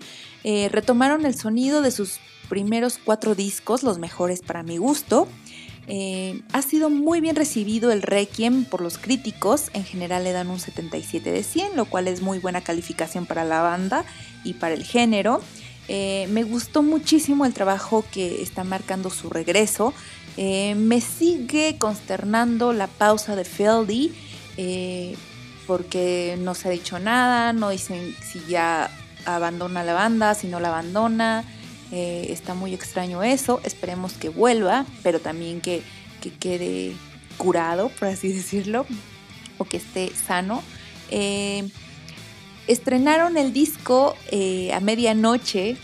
Eh, 0.49 0.69
retomaron 0.71 1.27
el 1.27 1.37
sonido 1.37 1.83
de 1.83 1.91
sus 1.91 2.21
primeros 2.49 3.01
cuatro 3.05 3.35
discos, 3.35 3.83
los 3.83 3.99
mejores 3.99 4.43
para 4.43 4.63
mi 4.63 4.77
gusto. 4.77 5.27
Eh, 5.89 6.41
ha 6.53 6.63
sido 6.63 6.89
muy 6.89 7.21
bien 7.21 7.35
recibido 7.35 7.91
el 7.91 8.01
Requiem 8.01 8.65
por 8.65 8.81
los 8.81 8.97
críticos, 8.97 9.71
en 9.73 9.83
general 9.83 10.23
le 10.23 10.31
dan 10.31 10.49
un 10.49 10.61
77 10.61 11.33
de 11.33 11.43
100, 11.43 11.75
lo 11.75 11.87
cual 11.87 12.07
es 12.07 12.23
muy 12.23 12.39
buena 12.39 12.61
calificación 12.61 13.27
para 13.27 13.43
la 13.43 13.61
banda 13.61 14.05
y 14.45 14.55
para 14.55 14.75
el 14.75 14.85
género. 14.85 15.43
Eh, 15.89 16.29
me 16.31 16.45
gustó 16.45 16.85
muchísimo 16.85 17.45
el 17.45 17.53
trabajo 17.53 18.05
que 18.13 18.41
está 18.41 18.63
marcando 18.63 19.11
su 19.11 19.29
regreso. 19.31 19.95
me 20.37 21.01
sigue 21.01 21.77
consternando 21.77 22.73
la 22.73 22.87
pausa 22.87 23.35
de 23.35 23.45
Feldy 23.45 24.13
porque 25.67 26.39
no 26.39 26.55
se 26.55 26.69
ha 26.69 26.71
dicho 26.71 27.01
nada, 27.01 27.53
no 27.53 27.71
dicen 27.71 28.15
si 28.23 28.41
ya 28.47 28.89
abandona 29.27 29.85
la 29.85 29.93
banda, 29.93 30.35
si 30.35 30.47
no 30.47 30.61
la 30.61 30.69
abandona. 30.69 31.45
Eh, 31.93 32.29
está 32.31 32.55
muy 32.55 32.75
extraño 32.75 33.23
eso. 33.23 33.61
Esperemos 33.65 34.15
que 34.15 34.29
vuelva, 34.29 34.87
pero 35.03 35.21
también 35.21 35.61
que, 35.61 35.83
quede 36.41 36.93
curado, 37.37 37.89
por 37.91 38.09
así 38.09 38.29
decirlo, 38.33 38.87
o 39.59 39.65
que 39.65 39.77
esté 39.77 40.11
sano. 40.15 40.63
Eh, 41.11 41.69
estrenaron 42.67 43.37
el 43.37 43.53
disco 43.53 44.17
eh, 44.33 44.73
a 44.73 44.81
medianoche 44.81 45.77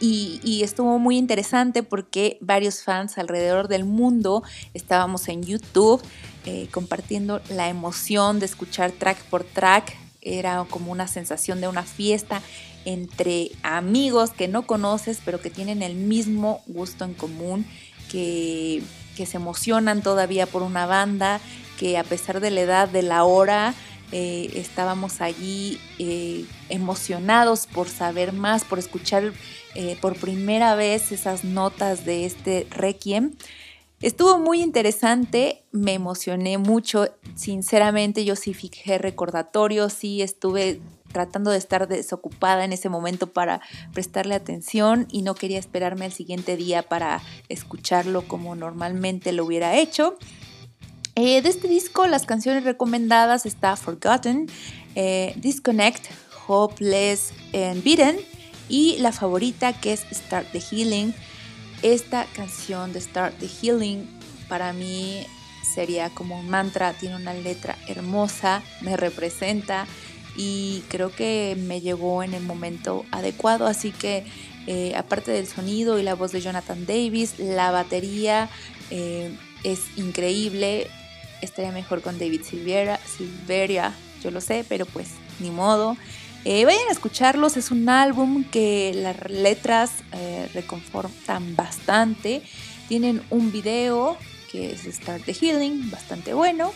y, 0.00 0.40
y, 0.42 0.62
estuvo 0.64 0.98
muy 0.98 1.16
interesante 1.16 1.84
porque 1.84 2.38
varios 2.40 2.82
fans 2.82 3.18
alrededor 3.18 3.68
del 3.68 3.84
mundo 3.84 4.42
estábamos 4.74 5.28
en 5.28 5.44
YouTube 5.44 6.02
compartiendo 6.72 7.40
la 7.50 7.68
emoción 7.68 8.40
de 8.40 8.46
escuchar 8.46 8.90
track 8.90 9.22
por 9.26 9.44
track 9.44 9.96
era 10.22 10.64
como 10.70 10.92
una 10.92 11.08
sensación 11.08 11.60
de 11.60 11.68
una 11.68 11.82
fiesta 11.82 12.40
entre 12.84 13.50
amigos 13.62 14.30
que 14.30 14.48
no 14.48 14.66
conoces, 14.66 15.20
pero 15.24 15.40
que 15.40 15.50
tienen 15.50 15.82
el 15.82 15.94
mismo 15.94 16.62
gusto 16.66 17.04
en 17.04 17.14
común, 17.14 17.66
que, 18.10 18.82
se 19.16 19.36
emocionan 19.36 20.02
todavía 20.02 20.46
por 20.46 20.62
una 20.62 20.84
banda, 20.84 21.40
que 21.78 21.96
a 21.96 22.02
pesar 22.02 22.40
de 22.40 22.50
la 22.50 22.62
edad, 22.62 22.88
de 22.88 23.02
la 23.02 23.22
hora, 23.22 23.72
eh, 24.10 24.50
estábamos 24.56 25.20
allí 25.20 25.78
eh, 26.00 26.44
emocionados 26.70 27.68
por 27.68 27.88
saber 27.88 28.32
más, 28.32 28.64
por 28.64 28.80
escuchar 28.80 29.32
eh, 29.76 29.96
por 30.00 30.16
primera 30.16 30.74
vez 30.74 31.12
esas 31.12 31.44
notas 31.44 32.04
de 32.04 32.26
este 32.26 32.66
requiem. 32.70 33.32
Estuvo 34.02 34.36
muy 34.36 34.60
interesante, 34.62 35.62
me 35.70 35.94
emocioné 35.94 36.58
mucho, 36.58 37.06
sinceramente 37.36 38.24
yo 38.24 38.34
sí 38.34 38.52
fijé 38.52 38.98
recordatorio, 38.98 39.88
sí 39.90 40.22
estuve 40.22 40.80
tratando 41.12 41.52
de 41.52 41.58
estar 41.58 41.86
desocupada 41.86 42.64
en 42.64 42.72
ese 42.72 42.88
momento 42.88 43.28
para 43.28 43.60
prestarle 43.94 44.34
atención 44.34 45.06
y 45.08 45.22
no 45.22 45.36
quería 45.36 45.60
esperarme 45.60 46.04
al 46.04 46.12
siguiente 46.12 46.56
día 46.56 46.82
para 46.82 47.22
escucharlo 47.48 48.26
como 48.26 48.56
normalmente 48.56 49.30
lo 49.30 49.44
hubiera 49.44 49.76
hecho. 49.76 50.16
Eh, 51.14 51.40
de 51.40 51.48
este 51.48 51.68
disco 51.68 52.08
las 52.08 52.26
canciones 52.26 52.64
recomendadas 52.64 53.46
está 53.46 53.76
Forgotten, 53.76 54.48
eh, 54.96 55.32
Disconnect, 55.36 56.06
Hopeless 56.48 57.32
and 57.54 57.84
Beaten 57.84 58.16
y 58.68 58.96
la 58.98 59.12
favorita 59.12 59.78
que 59.78 59.92
es 59.92 60.04
Start 60.10 60.50
the 60.50 60.60
Healing. 60.60 61.14
Esta 61.82 62.26
canción 62.26 62.92
de 62.92 63.00
Start 63.00 63.38
the 63.38 63.48
Healing 63.48 64.08
para 64.48 64.72
mí 64.72 65.26
sería 65.74 66.10
como 66.10 66.38
un 66.38 66.48
mantra, 66.48 66.92
tiene 66.92 67.16
una 67.16 67.34
letra 67.34 67.76
hermosa, 67.88 68.62
me 68.82 68.96
representa 68.96 69.86
y 70.36 70.84
creo 70.88 71.10
que 71.10 71.56
me 71.58 71.80
llegó 71.80 72.22
en 72.22 72.34
el 72.34 72.42
momento 72.42 73.04
adecuado, 73.10 73.66
así 73.66 73.90
que 73.90 74.24
eh, 74.66 74.94
aparte 74.96 75.32
del 75.32 75.46
sonido 75.46 75.98
y 75.98 76.02
la 76.02 76.14
voz 76.14 76.30
de 76.30 76.40
Jonathan 76.40 76.86
Davis, 76.86 77.38
la 77.38 77.72
batería 77.72 78.48
eh, 78.90 79.36
es 79.64 79.80
increíble, 79.96 80.86
estaría 81.40 81.72
mejor 81.72 82.00
con 82.00 82.18
David 82.18 82.42
Silveria, 82.44 83.00
Silveria, 83.04 83.92
yo 84.22 84.30
lo 84.30 84.40
sé, 84.40 84.64
pero 84.68 84.86
pues 84.86 85.08
ni 85.40 85.50
modo. 85.50 85.96
Eh, 86.44 86.64
vayan 86.64 86.88
a 86.88 86.92
escucharlos, 86.92 87.56
es 87.56 87.70
un 87.70 87.88
álbum 87.88 88.42
que 88.42 88.92
las 88.96 89.30
letras 89.30 89.92
eh, 90.12 90.50
reconfortan 90.52 91.54
bastante. 91.54 92.42
Tienen 92.88 93.22
un 93.30 93.52
video 93.52 94.16
que 94.50 94.72
es 94.72 94.82
Start 94.82 95.24
the 95.24 95.34
Healing, 95.34 95.88
bastante 95.90 96.34
bueno. 96.34 96.72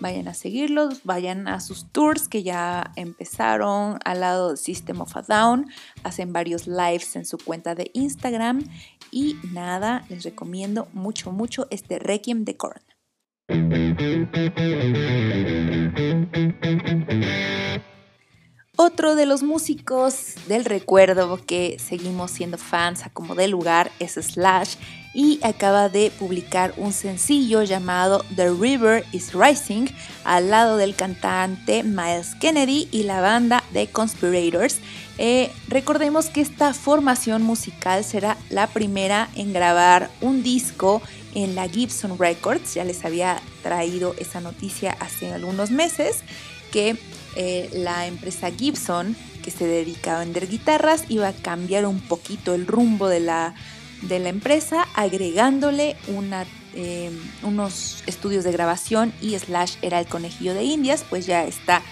Vayan 0.00 0.26
a 0.28 0.34
seguirlos, 0.34 1.04
vayan 1.04 1.46
a 1.46 1.60
sus 1.60 1.90
tours 1.90 2.28
que 2.28 2.42
ya 2.42 2.92
empezaron 2.96 3.98
al 4.04 4.20
lado 4.20 4.50
de 4.50 4.56
System 4.56 5.00
of 5.00 5.16
a 5.16 5.22
Down. 5.22 5.70
Hacen 6.02 6.32
varios 6.32 6.66
lives 6.66 7.14
en 7.14 7.24
su 7.24 7.38
cuenta 7.38 7.76
de 7.76 7.90
Instagram. 7.94 8.64
Y 9.12 9.36
nada, 9.52 10.04
les 10.08 10.24
recomiendo 10.24 10.88
mucho, 10.92 11.30
mucho 11.30 11.68
este 11.70 12.00
Requiem 12.00 12.44
de 12.44 12.56
Korn. 12.56 12.82
Otro 18.78 19.14
de 19.14 19.24
los 19.24 19.42
músicos 19.42 20.34
del 20.48 20.66
recuerdo 20.66 21.40
que 21.46 21.78
seguimos 21.78 22.30
siendo 22.30 22.58
fans 22.58 23.06
a 23.06 23.08
como 23.08 23.34
de 23.34 23.48
lugar 23.48 23.90
es 24.00 24.16
Slash 24.16 24.74
y 25.14 25.40
acaba 25.42 25.88
de 25.88 26.12
publicar 26.18 26.74
un 26.76 26.92
sencillo 26.92 27.62
llamado 27.62 28.22
The 28.36 28.50
River 28.50 29.02
is 29.12 29.32
Rising 29.32 29.86
al 30.24 30.50
lado 30.50 30.76
del 30.76 30.94
cantante 30.94 31.84
Miles 31.84 32.34
Kennedy 32.34 32.86
y 32.92 33.04
la 33.04 33.22
banda 33.22 33.64
The 33.72 33.86
Conspirators. 33.86 34.76
Eh, 35.16 35.50
recordemos 35.68 36.26
que 36.26 36.42
esta 36.42 36.74
formación 36.74 37.40
musical 37.40 38.04
será 38.04 38.36
la 38.50 38.66
primera 38.66 39.30
en 39.36 39.54
grabar 39.54 40.10
un 40.20 40.42
disco 40.42 41.00
en 41.34 41.54
la 41.54 41.66
Gibson 41.66 42.18
Records. 42.18 42.74
Ya 42.74 42.84
les 42.84 43.06
había 43.06 43.40
traído 43.62 44.14
esa 44.18 44.42
noticia 44.42 44.98
hace 45.00 45.32
algunos 45.32 45.70
meses 45.70 46.18
que 46.70 46.98
eh, 47.36 47.68
la 47.74 48.06
empresa 48.06 48.50
Gibson, 48.50 49.14
que 49.42 49.50
se 49.50 49.66
dedicaba 49.66 50.22
a 50.22 50.24
vender 50.24 50.48
guitarras, 50.48 51.04
iba 51.10 51.28
a 51.28 51.32
cambiar 51.32 51.84
un 51.84 52.00
poquito 52.00 52.54
el 52.54 52.66
rumbo 52.66 53.08
de 53.08 53.20
la, 53.20 53.54
de 54.02 54.18
la 54.18 54.30
empresa, 54.30 54.88
agregándole 54.94 55.96
eh, 56.74 57.10
unos 57.42 58.02
estudios 58.06 58.42
de 58.42 58.52
grabación 58.52 59.12
y 59.20 59.38
Slash 59.38 59.76
era 59.82 60.00
el 60.00 60.06
conejillo 60.06 60.54
de 60.54 60.64
Indias, 60.64 61.04
pues 61.08 61.26
ya 61.26 61.44
está 61.44 61.82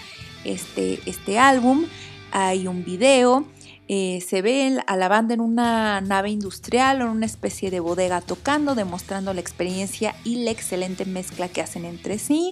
este, 0.45 0.99
este 1.05 1.37
álbum, 1.37 1.85
hay 2.31 2.67
un 2.67 2.83
video. 2.83 3.45
Eh, 3.87 4.23
se 4.27 4.41
ve 4.41 4.79
a 4.87 4.97
la 4.97 5.07
banda 5.09 5.35
en 5.35 5.41
una 5.41 6.01
nave 6.01 6.31
industrial 6.31 7.01
o 7.01 7.05
en 7.05 7.11
una 7.11 7.27
especie 7.27 7.69
de 7.69 7.79
bodega 7.79 8.19
tocando, 8.19 8.73
demostrando 8.73 9.31
la 9.31 9.41
experiencia 9.41 10.15
y 10.23 10.43
la 10.43 10.49
excelente 10.49 11.05
mezcla 11.05 11.49
que 11.49 11.61
hacen 11.61 11.85
entre 11.85 12.17
sí. 12.17 12.51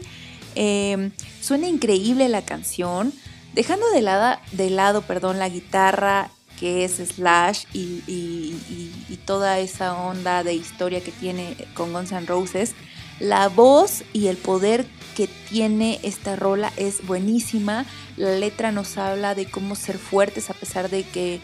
Em, 0.56 1.12
suena 1.42 1.68
increíble 1.68 2.30
la 2.30 2.44
canción, 2.44 3.14
dejando 3.54 3.90
de 3.92 4.02
lado, 4.02 4.40
de 4.52 4.70
lado 4.70 5.02
perdón, 5.02 5.40
la 5.40 5.50
guitarra 5.50 6.30
que 6.60 6.86
es 6.86 6.94
Slash 6.98 7.66
y, 7.74 9.20
toda 9.26 9.60
esa 9.60 9.96
onda 9.96 10.44
de 10.44 10.54
historia 10.54 11.02
que 11.02 11.12
tiene 11.12 11.56
con 11.76 11.94
Guns 11.94 12.12
N' 12.12 12.26
Roses, 12.26 12.74
la 13.20 13.48
voz 13.48 14.04
y 14.12 14.28
el 14.28 14.36
poder 14.36 14.86
que 15.16 15.28
tiene 15.28 16.00
esta 16.04 16.36
rola 16.36 16.74
es 16.76 17.06
buenísima. 17.06 17.86
La 18.18 18.36
letra 18.36 18.72
nos 18.72 18.98
habla 18.98 19.34
de 19.34 19.50
cómo 19.50 19.76
ser 19.76 19.98
fuertes 19.98 20.50
a 20.50 20.54
pesar 20.54 20.90
de 20.90 21.04
que 21.04 21.40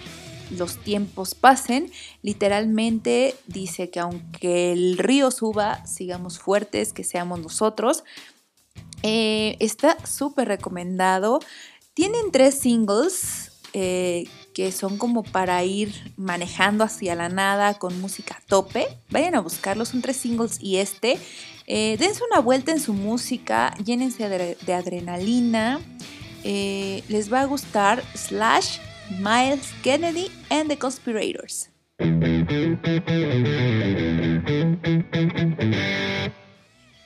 los 0.51 0.77
tiempos 0.77 1.35
pasen. 1.35 1.91
Literalmente 2.21 3.35
dice 3.47 3.89
que 3.89 3.99
aunque 3.99 4.73
el 4.73 4.97
río 4.97 5.31
suba, 5.31 5.85
sigamos 5.85 6.39
fuertes, 6.39 6.91
que 6.91 7.03
seamos 7.03 7.39
nosotros. 7.39 8.03
Eh, 9.03 9.57
está 9.59 9.97
súper 10.05 10.47
recomendado. 10.47 11.39
Tienen 11.93 12.31
tres 12.31 12.55
singles 12.55 13.51
eh, 13.73 14.25
que 14.53 14.71
son 14.71 14.97
como 14.97 15.23
para 15.23 15.63
ir 15.63 16.13
manejando 16.17 16.83
hacia 16.83 17.15
la 17.15 17.29
nada 17.29 17.75
con 17.75 17.99
música 18.01 18.37
a 18.37 18.45
tope. 18.47 18.87
Vayan 19.09 19.35
a 19.35 19.41
buscarlos, 19.41 19.89
son 19.89 20.01
tres 20.01 20.17
singles 20.17 20.57
y 20.61 20.77
este. 20.77 21.17
Eh, 21.67 21.97
dense 21.99 22.23
una 22.29 22.39
vuelta 22.39 22.71
en 22.71 22.79
su 22.79 22.93
música, 22.93 23.75
llénense 23.83 24.27
de, 24.27 24.73
adrenalina. 24.73 25.79
les 26.43 27.31
va 27.31 27.41
a 27.41 27.45
gustar 27.45 28.03
Slash, 28.15 28.79
Miles 29.19 29.71
Kennedy 29.83 30.31
and 30.49 30.67
the 30.69 30.77
Conspirators. 30.77 31.69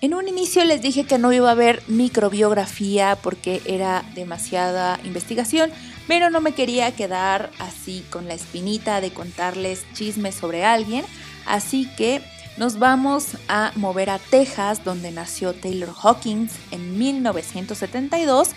En 0.04 0.14
un 0.14 0.28
inicio 0.28 0.66
les 0.66 0.82
dije 0.82 1.06
que 1.06 1.18
no 1.18 1.32
iba 1.32 1.48
a 1.48 1.54
haber 1.54 1.82
microbiografía 1.88 3.18
porque 3.24 3.62
era 3.64 4.04
demasiada 4.16 5.00
investigación, 5.06 5.72
pero 6.10 6.30
no 6.30 6.42
me 6.42 6.52
quería 6.52 6.94
quedar 6.94 7.52
así 7.58 8.04
con 8.10 8.28
la 8.28 8.34
espinita 8.34 9.00
de 9.00 9.12
contarles 9.12 9.86
chismes 9.94 10.36
sobre 10.36 10.66
alguien, 10.66 11.06
así 11.46 11.90
que 11.96 12.22
nos 12.58 12.80
vamos 12.80 13.38
a 13.48 13.72
mover 13.78 14.10
a 14.10 14.20
Texas, 14.20 14.84
donde 14.84 15.10
nació 15.12 15.54
Taylor 15.54 15.94
Hawkins 16.04 16.52
en 16.72 16.98
1972. 16.98 18.50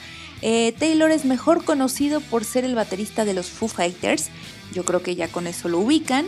Eh, 0.42 0.74
Taylor 0.76 1.12
es 1.12 1.24
mejor 1.24 1.64
conocido 1.64 2.20
por 2.22 2.44
ser 2.44 2.64
el 2.64 2.74
baterista 2.74 3.24
de 3.24 3.34
los 3.34 3.46
Foo 3.46 3.68
Fighters, 3.68 4.30
yo 4.72 4.84
creo 4.84 5.00
que 5.00 5.14
ya 5.14 5.28
con 5.28 5.46
eso 5.46 5.68
lo 5.68 5.78
ubican. 5.78 6.26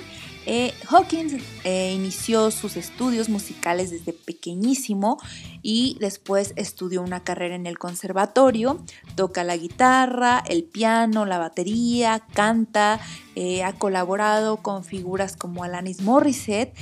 Eh, 0.51 0.73
Hawkins 0.89 1.35
eh, 1.65 1.93
inició 1.95 2.51
sus 2.51 2.79
estudios 2.79 3.29
musicales 3.29 3.91
desde 3.91 4.15
pequeñísimo 4.15 5.21
y 5.61 5.99
después 6.01 6.55
estudió 6.57 7.03
una 7.03 7.23
carrera 7.23 7.55
en 7.55 7.67
el 7.67 7.79
conservatorio. 7.79 8.83
Toca 9.15 9.45
la 9.45 9.59
guitarra, 9.59 10.43
el 10.49 10.65
piano, 10.65 11.27
la 11.27 11.37
batería, 11.37 12.23
canta, 12.33 12.99
eh, 13.35 13.63
ha 13.63 13.75
colaborado 13.75 14.57
con 14.57 14.85
figuras 14.85 15.37
como 15.37 15.65
Alanis 15.65 16.01
Morissette. 16.01 16.75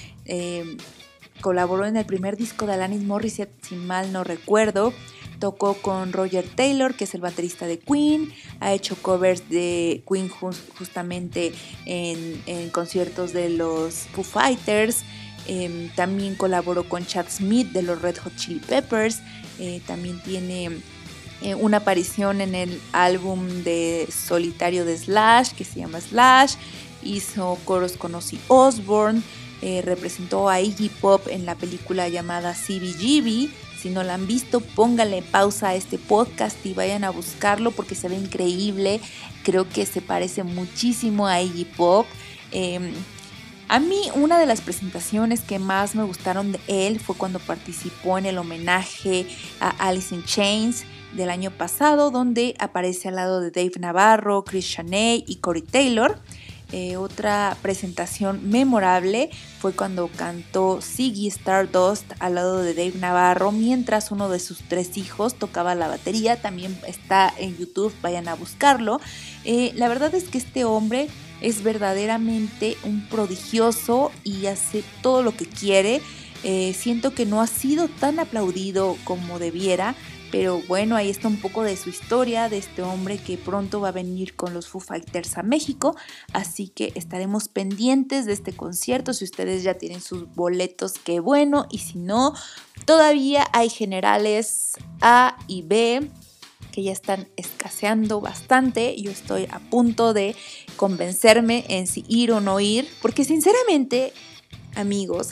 colaboró 1.40 1.86
en 1.86 1.96
el 1.96 2.06
primer 2.06 2.36
disco 2.36 2.66
de 2.66 2.74
Alanis 2.74 3.02
Morissette, 3.02 3.52
si 3.64 3.74
mal 3.74 4.12
no 4.12 4.22
recuerdo. 4.22 4.92
Tocó 5.38 5.74
con 5.74 6.12
Roger 6.12 6.46
Taylor, 6.54 6.94
que 6.94 7.04
es 7.04 7.14
el 7.14 7.20
baterista 7.20 7.66
de 7.66 7.78
Queen. 7.78 8.32
Ha 8.60 8.72
hecho 8.72 8.96
covers 8.96 9.48
de 9.50 10.02
Queen 10.10 10.28
justamente 10.28 11.52
en, 11.84 12.70
conciertos 12.70 13.32
de 13.32 13.50
los 13.50 13.94
Foo 14.12 14.24
Fighters. 14.24 15.02
Em, 15.46 15.90
también 15.94 16.34
colaboró 16.34 16.88
con 16.88 17.06
Chad 17.06 17.26
Smith 17.28 17.68
de 17.68 17.82
los 17.82 18.02
Red 18.02 18.16
Hot 18.18 18.34
Chili 18.36 18.60
Peppers. 18.60 19.20
Eh, 19.58 19.80
también 19.86 20.20
tiene 20.22 20.70
eh, 21.42 21.54
una 21.54 21.78
aparición 21.78 22.40
en 22.40 22.54
el 22.54 22.80
álbum 22.92 23.62
de 23.62 24.08
solitario 24.10 24.84
de 24.84 24.96
Slash, 24.96 25.52
que 25.52 25.64
se 25.64 25.80
llama 25.80 26.00
Slash. 26.00 26.54
Hizo 27.02 27.58
coros 27.64 27.92
con 27.92 28.14
Ozzy 28.14 28.40
Osbourne. 28.48 29.22
Eh, 29.62 29.82
representó 29.82 30.48
a 30.48 30.60
Iggy 30.60 30.88
Pop 30.88 31.28
en 31.28 31.46
la 31.46 31.54
película 31.54 32.08
llamada 32.08 32.54
CBGB 32.54 33.48
si 33.78 33.90
no 33.90 34.02
la 34.02 34.14
han 34.14 34.26
visto, 34.26 34.60
pónganle 34.60 35.22
pausa 35.22 35.68
a 35.68 35.74
este 35.74 35.98
podcast 35.98 36.64
y 36.64 36.74
vayan 36.74 37.04
a 37.04 37.10
buscarlo 37.10 37.70
porque 37.70 37.94
se 37.94 38.08
ve 38.08 38.16
increíble. 38.16 39.00
Creo 39.42 39.68
que 39.68 39.86
se 39.86 40.00
parece 40.00 40.42
muchísimo 40.42 41.26
a 41.26 41.40
Iggy 41.40 41.64
Pop. 41.64 42.06
Em, 42.52 42.92
a 43.68 43.80
mí 43.80 44.02
una 44.14 44.38
de 44.38 44.46
las 44.46 44.60
presentaciones 44.60 45.40
que 45.40 45.58
más 45.58 45.94
me 45.94 46.04
gustaron 46.04 46.52
de 46.52 46.60
él 46.68 47.00
fue 47.00 47.16
cuando 47.16 47.38
participó 47.38 48.16
en 48.16 48.26
el 48.26 48.38
homenaje 48.38 49.26
a 49.60 49.70
Alice 49.88 50.14
in 50.14 50.24
Chains 50.24 50.84
del 51.14 51.30
año 51.30 51.50
pasado, 51.50 52.10
donde 52.10 52.54
aparece 52.58 53.08
al 53.08 53.16
lado 53.16 53.40
de 53.40 53.50
Dave 53.50 53.72
Navarro, 53.80 54.44
Chris 54.44 54.70
Chaney 54.70 55.24
y 55.26 55.36
Corey 55.36 55.62
Taylor. 55.62 56.20
Eh, 56.72 56.96
otra 56.96 57.56
presentación 57.62 58.50
memorable 58.50 59.30
fue 59.60 59.72
cuando 59.72 60.08
cantó 60.08 60.80
Siggy 60.80 61.28
Stardust 61.28 62.12
al 62.18 62.34
lado 62.34 62.60
de 62.60 62.74
Dave 62.74 62.98
Navarro 62.98 63.52
mientras 63.52 64.10
uno 64.10 64.28
de 64.28 64.40
sus 64.40 64.58
tres 64.68 64.96
hijos 64.96 65.36
tocaba 65.36 65.76
la 65.76 65.86
batería. 65.86 66.40
También 66.42 66.76
está 66.86 67.32
en 67.38 67.56
YouTube, 67.56 67.94
vayan 68.02 68.26
a 68.26 68.34
buscarlo. 68.34 69.00
Eh, 69.44 69.72
la 69.76 69.88
verdad 69.88 70.14
es 70.14 70.24
que 70.24 70.38
este 70.38 70.64
hombre 70.64 71.08
es 71.40 71.62
verdaderamente 71.62 72.76
un 72.82 73.06
prodigioso 73.06 74.10
y 74.24 74.46
hace 74.46 74.82
todo 75.02 75.22
lo 75.22 75.36
que 75.36 75.46
quiere. 75.46 76.00
Eh, 76.42 76.74
siento 76.78 77.14
que 77.14 77.26
no 77.26 77.40
ha 77.40 77.46
sido 77.46 77.88
tan 77.88 78.18
aplaudido 78.18 78.96
como 79.04 79.38
debiera 79.38 79.94
pero 80.30 80.60
bueno, 80.66 80.96
ahí 80.96 81.10
está 81.10 81.28
un 81.28 81.40
poco 81.40 81.62
de 81.62 81.76
su 81.76 81.90
historia, 81.90 82.48
de 82.48 82.58
este 82.58 82.82
hombre 82.82 83.18
que 83.18 83.38
pronto 83.38 83.80
va 83.80 83.88
a 83.88 83.92
venir 83.92 84.34
con 84.34 84.54
los 84.54 84.68
Foo 84.68 84.80
Fighters 84.80 85.38
a 85.38 85.42
México. 85.42 85.96
Así 86.32 86.68
que 86.68 86.92
estaremos 86.94 87.48
pendientes 87.48 88.26
de 88.26 88.32
este 88.32 88.52
concierto. 88.52 89.14
Si 89.14 89.24
ustedes 89.24 89.62
ya 89.62 89.74
tienen 89.74 90.00
sus 90.00 90.32
boletos, 90.34 90.94
qué 91.02 91.20
bueno. 91.20 91.66
Y 91.70 91.78
si 91.78 91.98
no, 91.98 92.34
todavía 92.84 93.46
hay 93.52 93.68
generales 93.68 94.72
A 95.00 95.36
y 95.46 95.62
B 95.62 96.10
que 96.72 96.82
ya 96.82 96.92
están 96.92 97.28
escaseando 97.36 98.20
bastante. 98.20 99.00
Yo 99.00 99.10
estoy 99.10 99.48
a 99.50 99.60
punto 99.60 100.12
de 100.12 100.36
convencerme 100.76 101.64
en 101.68 101.86
si 101.86 102.04
ir 102.06 102.32
o 102.32 102.42
no 102.42 102.60
ir, 102.60 102.86
porque 103.00 103.24
sinceramente, 103.24 104.12
amigos, 104.74 105.30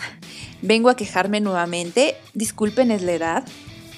vengo 0.63 0.89
a 0.89 0.97
quejarme 0.97 1.41
nuevamente. 1.41 2.17
Disculpen 2.33 2.91
es 2.91 3.03
la 3.03 3.13
edad, 3.13 3.45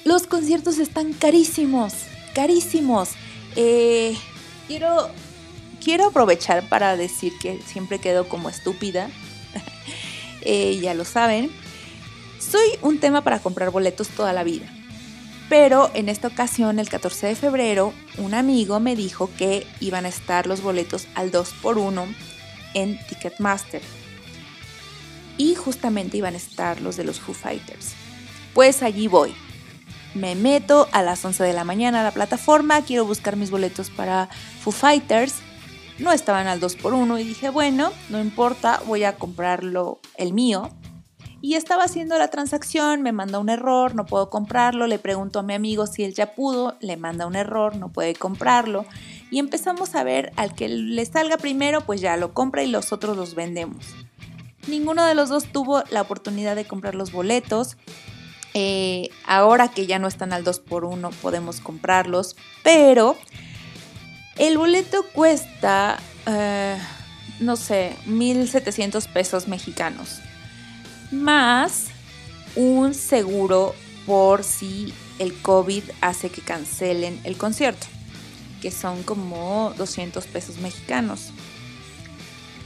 los 0.07 0.25
conciertos 0.25 0.79
están 0.79 1.11
carísimos, 1.11 1.93
carísimos. 2.33 3.09
Eh, 3.57 4.15
quiero, 4.67 5.09
quiero 5.83 6.05
aprovechar 6.07 6.67
para 6.69 6.95
decir 6.95 7.33
que 7.41 7.61
siempre 7.61 7.99
quedo 7.99 8.27
como 8.27 8.49
estúpida. 8.49 9.09
Eh, 10.49 10.79
ya 10.79 10.93
lo 10.93 11.03
saben. 11.03 11.51
Soy 12.39 12.67
un 12.81 12.99
tema 12.99 13.21
para 13.21 13.39
comprar 13.39 13.69
boletos 13.69 14.07
toda 14.07 14.31
la 14.31 14.45
vida. 14.45 14.65
Pero 15.49 15.91
en 15.93 16.07
esta 16.07 16.29
ocasión, 16.29 16.79
el 16.79 16.87
14 16.87 17.27
de 17.27 17.35
febrero, 17.35 17.91
un 18.17 18.33
amigo 18.33 18.79
me 18.79 18.95
dijo 18.95 19.29
que 19.37 19.67
iban 19.81 20.05
a 20.05 20.09
estar 20.09 20.47
los 20.47 20.61
boletos 20.61 21.07
al 21.15 21.33
2x1 21.33 22.05
en 22.75 22.97
Ticketmaster. 23.07 23.81
Y 25.37 25.55
justamente 25.55 26.15
iban 26.15 26.35
a 26.35 26.37
estar 26.37 26.79
los 26.79 26.95
de 26.95 27.03
los 27.03 27.19
Foo 27.19 27.33
Fighters. 27.33 27.93
Pues 28.53 28.83
allí 28.83 29.09
voy 29.09 29.35
Me 30.13 30.35
meto 30.35 30.87
a 30.91 31.03
las 31.03 31.23
11 31.23 31.43
de 31.43 31.53
la 31.53 31.63
mañana 31.63 32.01
a 32.01 32.03
la 32.03 32.11
plataforma, 32.11 32.81
quiero 32.83 33.05
buscar 33.05 33.35
mis 33.35 33.51
boletos 33.51 33.89
para 33.89 34.29
Foo 34.61 34.71
Fighters. 34.71 35.35
No 35.99 36.11
estaban 36.11 36.47
al 36.47 36.61
2x1 36.61 37.19
y 37.21 37.23
dije, 37.23 37.49
bueno, 37.49 37.91
no 38.09 38.19
importa, 38.19 38.81
voy 38.85 39.03
a 39.03 39.15
comprarlo 39.15 39.99
el 40.15 40.33
mío. 40.33 40.71
Y 41.39 41.53
estaba 41.53 41.83
haciendo 41.83 42.17
la 42.17 42.29
transacción, 42.29 43.03
me 43.03 43.11
manda 43.11 43.37
un 43.37 43.49
error, 43.49 43.93
no 43.93 44.05
puedo 44.05 44.29
comprarlo, 44.29 44.87
le 44.87 44.97
pregunto 44.97 45.39
a 45.39 45.43
mi 45.43 45.53
amigo 45.53 45.85
si 45.85 46.03
él 46.03 46.13
ya 46.13 46.33
pudo, 46.33 46.75
le 46.79 46.97
manda 46.97 47.27
un 47.27 47.35
error, 47.35 47.75
no 47.75 47.89
puede 47.89 48.15
comprarlo. 48.15 48.85
Y 49.29 49.39
empezamos 49.39 49.93
a 49.95 50.03
ver 50.03 50.31
al 50.35 50.55
que 50.55 50.67
le 50.67 51.05
salga 51.05 51.37
primero, 51.37 51.81
pues 51.81 52.01
ya 52.01 52.17
lo 52.17 52.33
compra 52.33 52.63
y 52.63 52.67
los 52.67 52.91
otros 52.91 53.15
los 53.15 53.35
vendemos. 53.35 53.85
Ninguno 54.67 55.05
de 55.05 55.15
los 55.15 55.29
dos 55.29 55.45
tuvo 55.45 55.83
la 55.91 56.01
oportunidad 56.01 56.55
de 56.55 56.65
comprar 56.65 56.95
los 56.95 57.11
boletos. 57.11 57.77
Eh, 58.59 59.11
ahora 59.23 59.67
que 59.67 59.85
ya 59.85 59.99
no 59.99 60.07
están 60.07 60.33
al 60.33 60.43
2x1 60.43 61.11
podemos 61.21 61.59
comprarlos, 61.59 62.35
pero 62.63 63.15
el 64.35 64.57
boleto 64.57 65.05
cuesta, 65.13 65.99
eh, 66.25 66.75
no 67.39 67.55
sé, 67.55 67.95
1.700 68.07 69.13
pesos 69.13 69.47
mexicanos, 69.47 70.21
más 71.11 71.89
un 72.55 72.95
seguro 72.95 73.75
por 74.07 74.43
si 74.43 74.91
el 75.19 75.39
COVID 75.39 75.83
hace 76.01 76.31
que 76.31 76.41
cancelen 76.41 77.21
el 77.25 77.37
concierto, 77.37 77.85
que 78.59 78.71
son 78.71 79.03
como 79.03 79.75
200 79.77 80.25
pesos 80.25 80.57
mexicanos. 80.57 81.31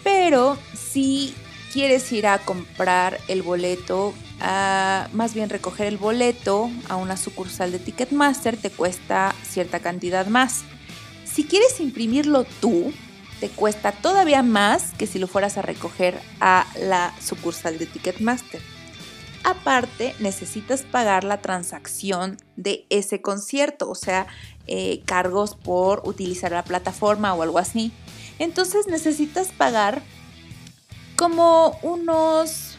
Pero 0.05 0.57
si 0.73 1.35
quieres 1.73 2.09
ir 2.13 2.27
a 2.27 2.37
comprar 2.37 3.19
el 3.27 3.41
boleto, 3.41 4.13
más 4.41 5.33
bien 5.33 5.49
recoger 5.49 5.87
el 5.87 5.97
boleto 5.97 6.69
a 6.89 6.95
una 6.95 7.17
sucursal 7.17 7.71
de 7.71 7.79
Ticketmaster, 7.79 8.57
te 8.57 8.69
cuesta 8.69 9.35
cierta 9.43 9.79
cantidad 9.79 10.25
más. 10.27 10.63
Si 11.25 11.45
quieres 11.45 11.79
imprimirlo 11.79 12.45
tú, 12.59 12.91
te 13.39 13.49
cuesta 13.49 13.91
todavía 13.91 14.43
más 14.43 14.93
que 14.97 15.07
si 15.07 15.19
lo 15.19 15.27
fueras 15.27 15.57
a 15.57 15.61
recoger 15.61 16.19
a 16.39 16.65
la 16.79 17.13
sucursal 17.19 17.77
de 17.77 17.85
Ticketmaster. 17.85 18.61
Aparte, 19.43 20.15
necesitas 20.19 20.83
pagar 20.83 21.23
la 21.23 21.41
transacción 21.41 22.37
de 22.55 22.85
ese 22.89 23.21
concierto, 23.21 23.89
o 23.89 23.95
sea, 23.95 24.27
eh, 24.67 25.01
cargos 25.05 25.55
por 25.55 26.03
utilizar 26.05 26.51
la 26.51 26.63
plataforma 26.63 27.33
o 27.33 27.41
algo 27.41 27.57
así. 27.57 27.91
Entonces 28.37 28.87
necesitas 28.87 29.47
pagar 29.49 30.03
como 31.15 31.79
unos 31.81 32.70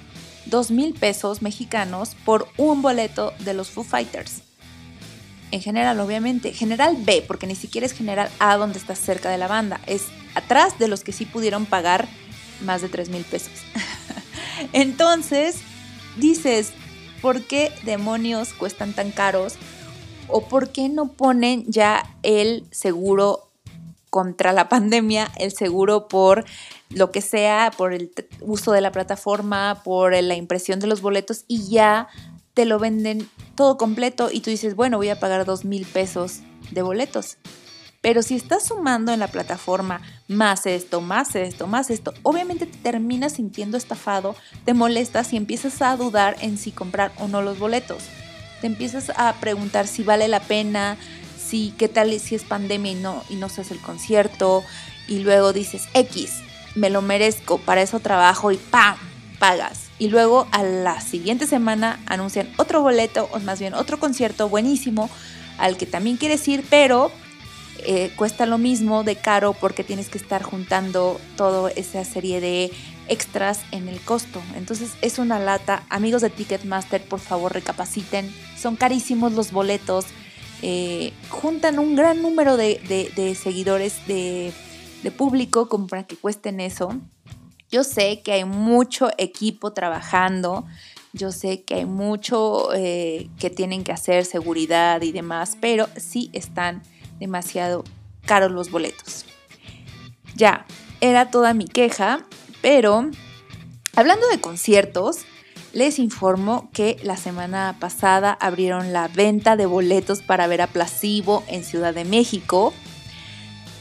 2 0.53 0.71
mil 0.71 0.93
pesos 0.93 1.41
mexicanos 1.41 2.15
por 2.27 2.47
un 2.59 2.83
boleto 2.83 3.33
de 3.39 3.55
los 3.55 3.71
Foo 3.71 3.85
Fighters. 3.85 4.43
En 5.51 5.63
general, 5.63 5.99
obviamente. 5.99 6.53
General 6.53 6.95
B, 6.99 7.25
porque 7.27 7.47
ni 7.47 7.55
siquiera 7.55 7.87
es 7.87 7.93
general 7.93 8.31
A 8.39 8.59
donde 8.59 8.79
está 8.79 8.95
cerca 8.95 9.31
de 9.31 9.39
la 9.39 9.49
banda. 9.49 9.81
Es 9.87 10.05
atrás 10.35 10.79
de 10.79 10.89
los 10.89 11.05
que 11.05 11.13
sí 11.13 11.25
pudieron 11.25 11.65
pagar 11.65 12.07
más 12.61 12.83
de 12.83 12.91
3 12.91 13.09
mil 13.09 13.25
pesos. 13.25 13.53
Entonces, 14.75 15.57
dices, 16.19 16.73
¿por 17.23 17.43
qué 17.43 17.73
demonios 17.85 18.53
cuestan 18.53 18.93
tan 18.93 19.11
caros? 19.11 19.55
¿O 20.29 20.49
por 20.49 20.71
qué 20.71 20.91
no 20.91 21.13
ponen 21.13 21.65
ya 21.67 22.15
el 22.23 22.67
seguro 22.71 23.49
contra 24.13 24.53
la 24.53 24.69
pandemia, 24.69 25.31
el 25.39 25.53
seguro 25.53 26.07
por 26.07 26.45
lo 26.91 27.11
que 27.11 27.23
sea, 27.23 27.71
por 27.75 27.95
el 27.95 28.13
uso 28.43 28.73
de 28.73 28.83
la 28.83 28.93
plataforma, 28.93 29.81
por 29.83 30.13
la 30.13 30.35
impresión 30.35 30.81
de 30.81 30.87
los 30.87 31.01
boletos 31.01 31.47
y 31.49 31.71
ya 31.71 32.09
te 32.53 32.67
lo 32.67 32.79
venden 32.79 33.27
todo 33.55 33.79
completo 33.79 34.29
y 34.31 34.41
tú 34.41 34.51
dices, 34.51 34.77
bueno, 34.77 34.99
voy 34.99 35.09
a 35.09 35.19
pagar 35.19 35.47
dos 35.47 35.65
mil 35.65 35.87
pesos 35.87 36.41
de 36.73 36.83
boletos. 36.83 37.39
Pero 38.03 38.23
si 38.23 38.37
estás 38.37 38.67
sumando 38.67 39.15
en 39.15 39.21
la 39.21 39.29
plataforma 39.29 40.03
más 40.29 40.67
esto, 40.67 41.01
más 41.01 41.35
esto, 41.35 41.67
más 41.67 41.89
esto, 41.89 42.13
obviamente 42.23 42.67
te 42.67 42.77
terminas 42.77 43.33
sintiendo 43.33 43.79
estafado, 43.79 44.37
te 44.67 44.75
molestas 44.75 45.33
y 45.33 45.39
empiezas 45.39 45.81
a 45.81 45.97
dudar 45.97 46.37
en 46.43 46.59
si 46.59 46.71
comprar 46.71 47.13
o 47.19 47.29
no 47.29 47.41
los 47.41 47.59
boletos. 47.59 48.03
Te 48.61 48.67
empiezas 48.67 49.11
a 49.17 49.33
preguntar 49.41 49.87
si 49.87 50.03
vale 50.03 50.29
la 50.29 50.41
pena, 50.41 50.99
si 51.53 51.75
qué 51.77 51.87
tal 51.87 52.19
si 52.19 52.35
es 52.35 52.45
pandemia 52.45 52.93
y 52.93 52.95
no, 52.95 53.23
y 53.29 53.35
no 53.35 53.51
se 53.51 53.61
hace 53.61 53.75
el 53.75 53.81
concierto, 53.81 54.65
y 55.07 55.19
luego 55.19 55.53
dices, 55.53 55.87
X, 55.93 56.39
me 56.75 56.89
lo 56.89 57.03
merezco, 57.03 57.59
para 57.59 57.83
eso 57.83 58.01
trabajo 58.01 58.53
y 58.53 58.57
¡pam! 58.57 58.97
pagas. 59.39 59.89
Y 59.99 60.09
luego 60.09 60.49
a 60.51 60.63
la 60.63 61.03
siguiente 61.03 61.47
semana 61.47 62.01
anuncian 62.07 62.49
otro 62.57 62.81
boleto, 62.81 63.29
o 63.33 63.41
más 63.41 63.61
bien 63.61 63.75
otro 63.75 64.01
concierto 64.01 64.49
buenísimo, 64.49 65.11
al 65.59 65.77
que 65.77 65.85
también 65.85 66.17
quieres 66.17 66.49
ir, 66.49 66.65
pero 66.71 67.13
eh, 67.81 68.11
cuesta 68.17 68.47
lo 68.47 68.57
mismo 68.57 69.05
de 69.05 69.17
caro 69.17 69.53
porque 69.53 69.85
tienes 69.85 70.09
que 70.09 70.17
estar 70.17 70.43
juntando 70.43 71.21
toda 71.37 71.71
esa 71.73 72.03
serie 72.07 72.41
de 72.41 72.73
extras 73.09 73.61
en 73.73 73.89
el 73.89 74.01
costo. 74.01 74.41
Entonces 74.57 74.93
es 75.03 75.19
una 75.19 75.39
lata. 75.39 75.83
Amigos 75.91 76.23
de 76.23 76.31
Ticketmaster, 76.31 77.03
por 77.03 77.21
favor 77.21 77.53
recapaciten. 77.53 78.33
Son 78.59 78.77
carísimos 78.77 79.33
los 79.33 79.53
boletos. 79.53 80.07
Eh, 80.63 81.13
juntan 81.29 81.81
un 81.81 81.97
gran 81.97 82.23
número 82.23 82.57
de, 82.57 83.37
seguidores, 83.41 84.07
de, 84.07 84.53
público, 85.17 85.69
como 85.69 85.89
para 85.89 86.05
que 86.05 86.17
cuesten 86.17 86.61
eso. 86.61 86.95
Yo 87.71 87.83
sé 87.83 88.21
que 88.23 88.33
hay 88.33 88.45
mucho 88.45 89.11
equipo 89.19 89.73
trabajando, 89.73 90.65
yo 91.13 91.33
sé 91.33 91.63
que 91.63 91.75
hay 91.75 91.85
mucho 91.85 92.73
eh, 92.75 93.29
que 93.39 93.51
tienen 93.51 93.83
que 93.83 93.93
hacer, 93.93 94.25
seguridad 94.25 95.03
y 95.03 95.11
demás, 95.11 95.59
pero 95.61 95.89
sí 95.97 96.31
están 96.33 96.83
demasiado 97.19 97.83
caros 98.25 98.53
los 98.53 98.71
boletos. 98.71 99.25
Ya, 100.37 100.65
era 101.01 101.31
toda 101.31 101.55
mi 101.55 101.67
queja, 101.67 102.25
pero 102.61 103.11
hablando 103.97 104.29
de 104.29 104.41
conciertos, 104.41 105.25
les 105.73 105.99
informo 105.99 106.69
que 106.73 106.99
la 107.03 107.17
semana 107.17 107.77
pasada 107.79 108.37
abrieron 108.41 108.93
la 108.93 109.09
venta 109.09 109.57
de 109.57 109.67
boletos 109.67 110.23
para 110.23 110.47
ver 110.47 110.61
a 110.61 110.67
Placebo 110.67 111.43
en 111.47 111.65
Ciudad 111.65 111.95
de 111.95 112.05
México. 112.05 112.75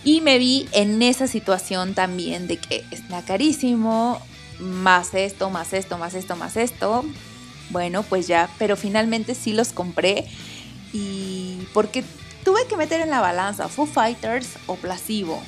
Y 0.04 0.22
me 0.22 0.40
vi 0.40 0.68
en 0.72 1.02
esa 1.02 1.28
situación 1.28 1.94
también 1.94 2.48
de 2.48 2.58
que 2.58 2.84
está 2.92 3.22
carísimo, 3.22 4.20
más 4.60 5.14
esto, 5.14 5.50
más 5.50 5.74
esto, 5.74 5.98
más 5.98 6.14
esto, 6.14 6.36
más 6.36 6.58
esto. 6.58 7.04
Bueno, 7.70 8.04
pues 8.04 8.28
ya, 8.28 8.50
pero 8.58 8.76
finalmente 8.78 9.36
sí 9.36 9.54
los 9.54 9.74
compré. 9.74 10.28
Y 10.94 11.60
porque 11.74 12.04
tuve 12.44 12.66
que 12.68 12.78
meter 12.78 13.02
en 13.02 13.10
la 13.10 13.22
balanza 13.22 13.68
Foo 13.68 13.86
Fighters 13.86 14.50
o 14.66 14.76
Placebo. 14.76 15.42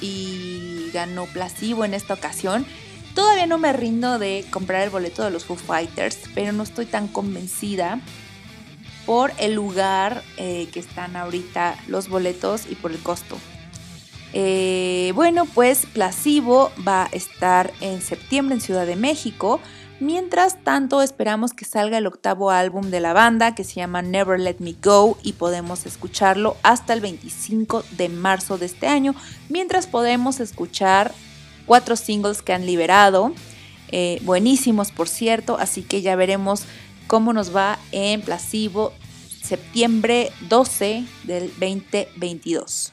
Y 0.00 0.90
ganó 0.92 1.24
Placebo 1.26 1.84
en 1.84 1.94
esta 1.94 2.14
ocasión. 2.14 2.66
Todavía 3.14 3.46
no 3.46 3.58
me 3.58 3.72
rindo 3.72 4.18
de 4.18 4.44
comprar 4.50 4.82
el 4.82 4.90
boleto 4.90 5.24
de 5.24 5.30
los 5.30 5.44
Foo 5.44 5.56
Fighters, 5.56 6.18
pero 6.34 6.52
no 6.52 6.62
estoy 6.62 6.86
tan 6.86 7.08
convencida 7.08 8.00
por 9.06 9.32
el 9.38 9.54
lugar 9.54 10.22
eh, 10.36 10.68
que 10.72 10.80
están 10.80 11.16
ahorita 11.16 11.76
los 11.88 12.08
boletos 12.08 12.66
y 12.70 12.76
por 12.76 12.92
el 12.92 12.98
costo. 13.00 13.38
Eh, 14.32 15.12
bueno, 15.14 15.44
pues 15.44 15.86
Placebo 15.86 16.70
va 16.86 17.04
a 17.04 17.08
estar 17.08 17.72
en 17.80 18.00
septiembre 18.00 18.54
en 18.54 18.60
Ciudad 18.60 18.86
de 18.86 18.96
México. 18.96 19.60
Mientras 19.98 20.62
tanto, 20.62 21.02
esperamos 21.02 21.52
que 21.52 21.64
salga 21.64 21.98
el 21.98 22.06
octavo 22.06 22.50
álbum 22.50 22.90
de 22.90 23.00
la 23.00 23.12
banda 23.12 23.54
que 23.54 23.64
se 23.64 23.74
llama 23.74 24.00
Never 24.00 24.40
Let 24.40 24.56
Me 24.60 24.74
Go 24.82 25.18
y 25.22 25.34
podemos 25.34 25.84
escucharlo 25.84 26.56
hasta 26.62 26.94
el 26.94 27.00
25 27.00 27.84
de 27.98 28.08
marzo 28.08 28.56
de 28.56 28.66
este 28.66 28.86
año, 28.86 29.14
mientras 29.48 29.86
podemos 29.86 30.40
escuchar 30.40 31.12
cuatro 31.70 31.94
singles 31.94 32.42
que 32.42 32.52
han 32.52 32.66
liberado, 32.66 33.32
eh, 33.92 34.18
buenísimos 34.24 34.90
por 34.90 35.06
cierto, 35.08 35.56
así 35.56 35.82
que 35.84 36.02
ya 36.02 36.16
veremos 36.16 36.64
cómo 37.06 37.32
nos 37.32 37.54
va 37.54 37.78
en 37.92 38.22
Placebo 38.22 38.92
septiembre 39.40 40.32
12 40.48 41.04
del 41.22 41.48
2022. 41.60 42.92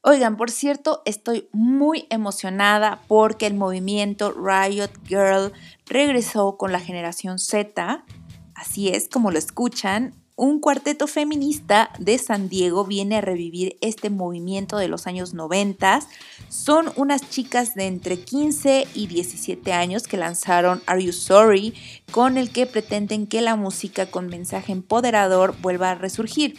Oigan, 0.00 0.38
por 0.38 0.50
cierto, 0.50 1.02
estoy 1.04 1.50
muy 1.52 2.06
emocionada 2.08 3.02
porque 3.08 3.46
el 3.46 3.52
movimiento 3.52 4.32
Riot 4.32 4.90
Girl 5.06 5.52
regresó 5.84 6.56
con 6.56 6.72
la 6.72 6.80
generación 6.80 7.38
Z. 7.38 8.06
Así 8.54 8.88
es, 8.88 9.10
como 9.10 9.30
lo 9.30 9.38
escuchan, 9.38 10.21
un 10.42 10.58
cuarteto 10.58 11.06
feminista 11.06 11.90
de 12.00 12.18
San 12.18 12.48
Diego 12.48 12.84
viene 12.84 13.18
a 13.18 13.20
revivir 13.20 13.76
este 13.80 14.10
movimiento 14.10 14.76
de 14.76 14.88
los 14.88 15.06
años 15.06 15.34
90. 15.34 16.00
Son 16.48 16.90
unas 16.96 17.30
chicas 17.30 17.76
de 17.76 17.86
entre 17.86 18.18
15 18.18 18.88
y 18.92 19.06
17 19.06 19.72
años 19.72 20.08
que 20.08 20.16
lanzaron 20.16 20.82
Are 20.86 21.00
You 21.00 21.12
Sorry, 21.12 21.74
con 22.10 22.38
el 22.38 22.50
que 22.50 22.66
pretenden 22.66 23.28
que 23.28 23.40
la 23.40 23.54
música 23.54 24.06
con 24.06 24.26
mensaje 24.26 24.72
empoderador 24.72 25.54
vuelva 25.62 25.92
a 25.92 25.94
resurgir. 25.94 26.58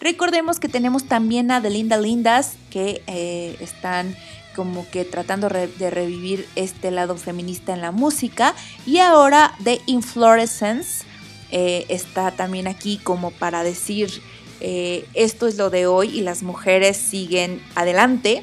Recordemos 0.00 0.60
que 0.60 0.68
tenemos 0.68 1.02
también 1.02 1.50
a 1.50 1.60
The 1.60 1.70
Linda 1.70 1.98
Lindas, 1.98 2.54
que 2.70 3.02
eh, 3.08 3.56
están 3.58 4.14
como 4.54 4.88
que 4.90 5.04
tratando 5.04 5.48
de 5.48 5.90
revivir 5.90 6.46
este 6.54 6.92
lado 6.92 7.16
feminista 7.16 7.74
en 7.74 7.80
la 7.80 7.90
música. 7.90 8.54
Y 8.86 8.98
ahora 8.98 9.56
The 9.64 9.80
Inflorescence 9.86 11.04
eh, 11.50 11.86
está 11.88 12.30
también 12.30 12.66
aquí 12.66 12.98
como 13.02 13.30
para 13.30 13.62
decir 13.62 14.22
eh, 14.60 15.04
esto 15.14 15.46
es 15.46 15.56
lo 15.56 15.70
de 15.70 15.86
hoy 15.86 16.08
y 16.08 16.22
las 16.22 16.42
mujeres 16.42 16.96
siguen 16.96 17.60
adelante. 17.74 18.42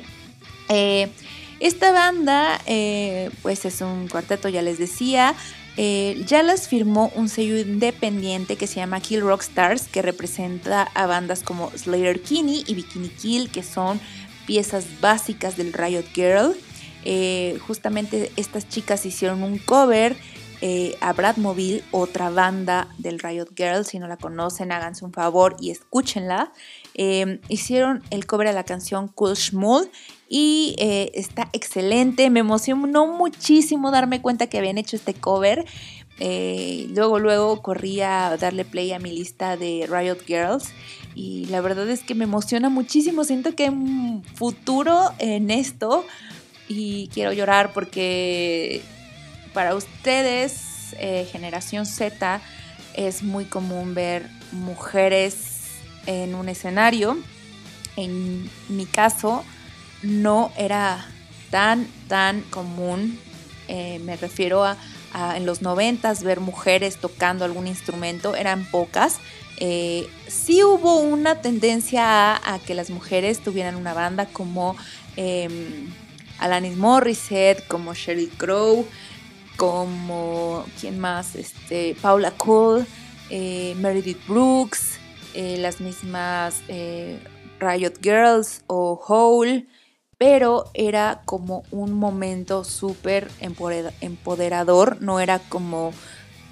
Eh, 0.70 1.10
esta 1.60 1.92
banda 1.92 2.60
pues 3.42 3.66
es 3.66 3.82
un 3.82 4.08
cuarteto, 4.08 4.50
ya 4.50 4.62
les 4.62 4.78
decía. 4.80 5.36
ya 5.76 6.44
las 6.44 6.68
firmó 6.68 7.12
un 7.16 7.30
sello 7.30 7.58
independiente 7.58 8.56
que 8.56 8.66
se 8.66 8.78
llama 8.78 9.00
Kill 9.00 9.22
Rock 9.22 9.42
Stars, 9.42 9.88
que 9.88 10.02
representa 10.02 10.84
a 10.84 11.06
bandas 11.06 11.44
como 11.44 11.70
Slayer 11.72 12.22
Kinney 12.22 12.64
y 12.66 12.74
Bikini 12.76 13.10
Kill, 13.10 13.50
que 13.52 13.62
son 13.62 14.00
piezas 14.48 14.86
básicas 15.02 15.56
del 15.56 15.74
Riot 15.74 16.06
Girl. 16.16 16.56
Justamente 17.68 18.32
estas 18.38 18.68
chicas 18.68 19.06
hicieron 19.06 19.44
un 19.44 19.60
cover 19.60 20.16
eh, 20.62 20.96
a 21.02 21.14
Bradmobile, 21.14 21.84
otra 21.92 22.30
banda 22.30 22.88
del 22.98 23.20
Riot 23.20 23.50
Girl. 23.56 23.86
Si 23.86 24.00
no 24.00 24.08
la 24.08 24.18
conocen, 24.18 24.72
háganse 24.72 25.04
un 25.04 25.14
favor 25.14 25.58
y 25.60 25.72
escúchenla. 25.72 26.54
Eh, 26.94 27.40
hicieron 27.48 28.04
el 28.10 28.26
cover 28.26 28.48
a 28.48 28.54
la 28.54 28.64
canción 28.64 29.08
Cool 29.08 29.36
Schmool 29.36 29.90
y 30.30 30.76
está 30.78 31.50
excelente. 31.54 32.30
Me 32.30 32.40
emocionó 32.40 33.08
muchísimo 33.08 33.92
darme 33.92 34.22
cuenta 34.22 34.48
que 34.48 34.58
habían 34.58 34.78
hecho 34.78 34.96
este 34.96 35.14
cover. 35.14 35.66
luego, 36.20 37.20
luego 37.20 37.62
corrí 37.62 38.02
a 38.02 38.38
darle 38.38 38.64
play 38.64 38.94
a 38.94 39.00
mi 39.00 39.12
lista 39.12 39.58
de 39.58 39.88
Riot 39.90 40.26
Girls 40.26 40.70
y 41.16 41.46
la 41.46 41.62
verdad 41.62 41.90
es 41.90 42.04
que 42.04 42.16
me 42.16 42.24
emociona 42.24 42.70
muchísimo. 42.70 43.24
Siento 43.24 43.56
que 43.56 43.64
hay 43.64 43.70
un 43.70 44.24
futuro 44.36 45.12
en 45.20 45.52
esto 45.52 46.06
y 46.68 47.10
quiero 47.14 47.34
llorar 47.34 47.74
porque 47.74 48.82
para 49.54 49.76
ustedes, 49.76 50.96
eh, 51.00 51.28
generación 51.32 51.86
Z, 51.86 52.42
es 52.96 53.24
muy 53.24 53.46
común 53.46 53.94
ver 53.94 54.30
mujeres 54.52 55.68
en 56.06 56.36
un 56.36 56.50
escenario. 56.50 57.18
En 57.96 58.50
mi 58.70 58.86
caso, 58.86 59.44
no 60.02 60.52
era 60.58 61.06
tan, 61.50 61.88
tan 62.08 62.42
común. 62.42 63.20
Eh, 63.68 64.00
me 64.00 64.18
refiero 64.18 64.64
a, 64.64 64.78
en 65.36 65.46
los 65.46 65.62
noventas 65.62 66.24
ver 66.24 66.40
mujeres 66.40 66.98
tocando 66.98 67.44
algún 67.46 67.68
instrumento, 67.68 68.36
eran 68.36 68.66
pocas 68.66 69.20
eh, 69.64 70.10
sí 70.28 70.64
hubo 70.64 70.98
una 70.98 71.40
tendencia 71.40 72.36
a, 72.36 72.58
que 72.58 72.74
las 72.74 72.90
mujeres 72.90 73.42
tuvieran 73.42 73.76
una 73.76 73.94
banda 73.94 74.26
como 74.26 74.76
eh, 75.18 75.48
Alanis 76.40 76.78
Morissette, 76.78 77.68
como 77.68 77.94
Sheryl 77.94 78.30
Crow, 78.30 78.88
como, 79.58 80.66
¿quién 80.80 81.00
más? 81.00 81.36
Este, 81.36 81.96
Paula 82.02 82.32
Cole, 82.32 82.86
eh, 83.30 83.76
Meredith 83.78 84.26
Brooks, 84.28 85.00
eh, 85.34 85.58
las 85.60 85.80
mismas 85.80 86.62
Riot 87.60 87.94
Girls 88.02 88.64
o 88.68 89.00
Hole, 89.08 89.68
pero 90.18 90.66
era 90.74 91.22
como 91.26 91.64
un 91.72 91.94
momento 91.94 92.64
súper 92.64 93.32
empoderador, 93.40 95.02
no 95.02 95.20
era 95.20 95.40
como 95.40 95.94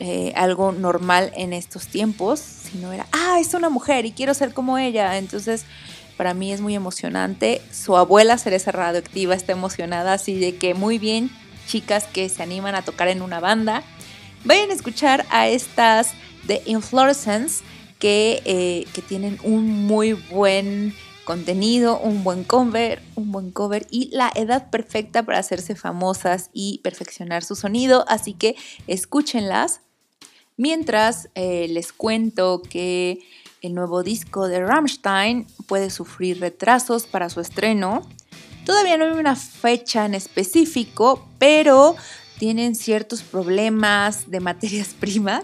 eh, 0.01 0.31
algo 0.37 0.71
normal 0.71 1.33
en 1.35 1.51
estos 1.51 1.87
tiempos, 1.87 2.39
sino 2.39 2.93
era, 2.93 3.05
ah, 3.11 3.37
es 3.41 3.53
una 3.53 3.67
mujer 3.67 4.05
y 4.05 4.11
quiero 4.13 4.33
ser 4.33 4.53
como 4.53 4.77
ella. 4.77 5.17
Entonces, 5.17 5.65
para 6.15 6.33
mí 6.33 6.53
es 6.53 6.61
muy 6.61 6.73
emocionante. 6.73 7.61
Su 7.71 7.97
abuela, 7.97 8.37
Cereza 8.37 8.71
Radioactiva, 8.71 9.35
está 9.35 9.51
emocionada, 9.51 10.13
así 10.13 10.39
de 10.39 10.55
que 10.55 10.73
muy 10.73 10.99
bien, 10.99 11.29
chicas 11.67 12.05
que 12.05 12.29
se 12.29 12.43
animan 12.43 12.75
a 12.75 12.81
tocar 12.81 13.07
en 13.07 13.21
una 13.21 13.39
banda. 13.39 13.83
Vayan 14.45 14.71
a 14.71 14.73
escuchar 14.73 15.25
a 15.29 15.47
estas 15.47 16.13
de 16.43 16.61
Inflorescence 16.65 17.63
que, 17.99 18.41
eh, 18.45 18.85
que 18.93 19.01
tienen 19.01 19.37
un 19.43 19.85
muy 19.85 20.13
buen 20.13 20.93
contenido, 21.25 21.99
un 21.99 22.23
buen 22.23 22.43
cover, 22.43 23.03
un 23.15 23.31
buen 23.31 23.51
cover 23.51 23.85
y 23.91 24.09
la 24.11 24.31
edad 24.33 24.71
perfecta 24.71 25.21
para 25.21 25.37
hacerse 25.37 25.75
famosas 25.75 26.49
y 26.53 26.79
perfeccionar 26.79 27.43
su 27.43 27.55
sonido, 27.55 28.03
así 28.07 28.33
que 28.33 28.55
escúchenlas. 28.87 29.81
Mientras 30.57 31.29
eh, 31.35 31.67
les 31.69 31.93
cuento 31.93 32.63
que 32.67 33.19
el 33.61 33.75
nuevo 33.75 34.03
disco 34.03 34.47
de 34.47 34.65
Rammstein 34.65 35.45
puede 35.67 35.89
sufrir 35.89 36.39
retrasos 36.39 37.05
para 37.05 37.29
su 37.29 37.41
estreno. 37.41 38.07
Todavía 38.69 38.97
no 38.97 39.05
hay 39.05 39.19
una 39.19 39.35
fecha 39.35 40.05
en 40.05 40.13
específico, 40.13 41.27
pero 41.39 41.95
tienen 42.37 42.75
ciertos 42.75 43.23
problemas 43.23 44.29
de 44.29 44.41
materias 44.41 44.89
primas 44.99 45.43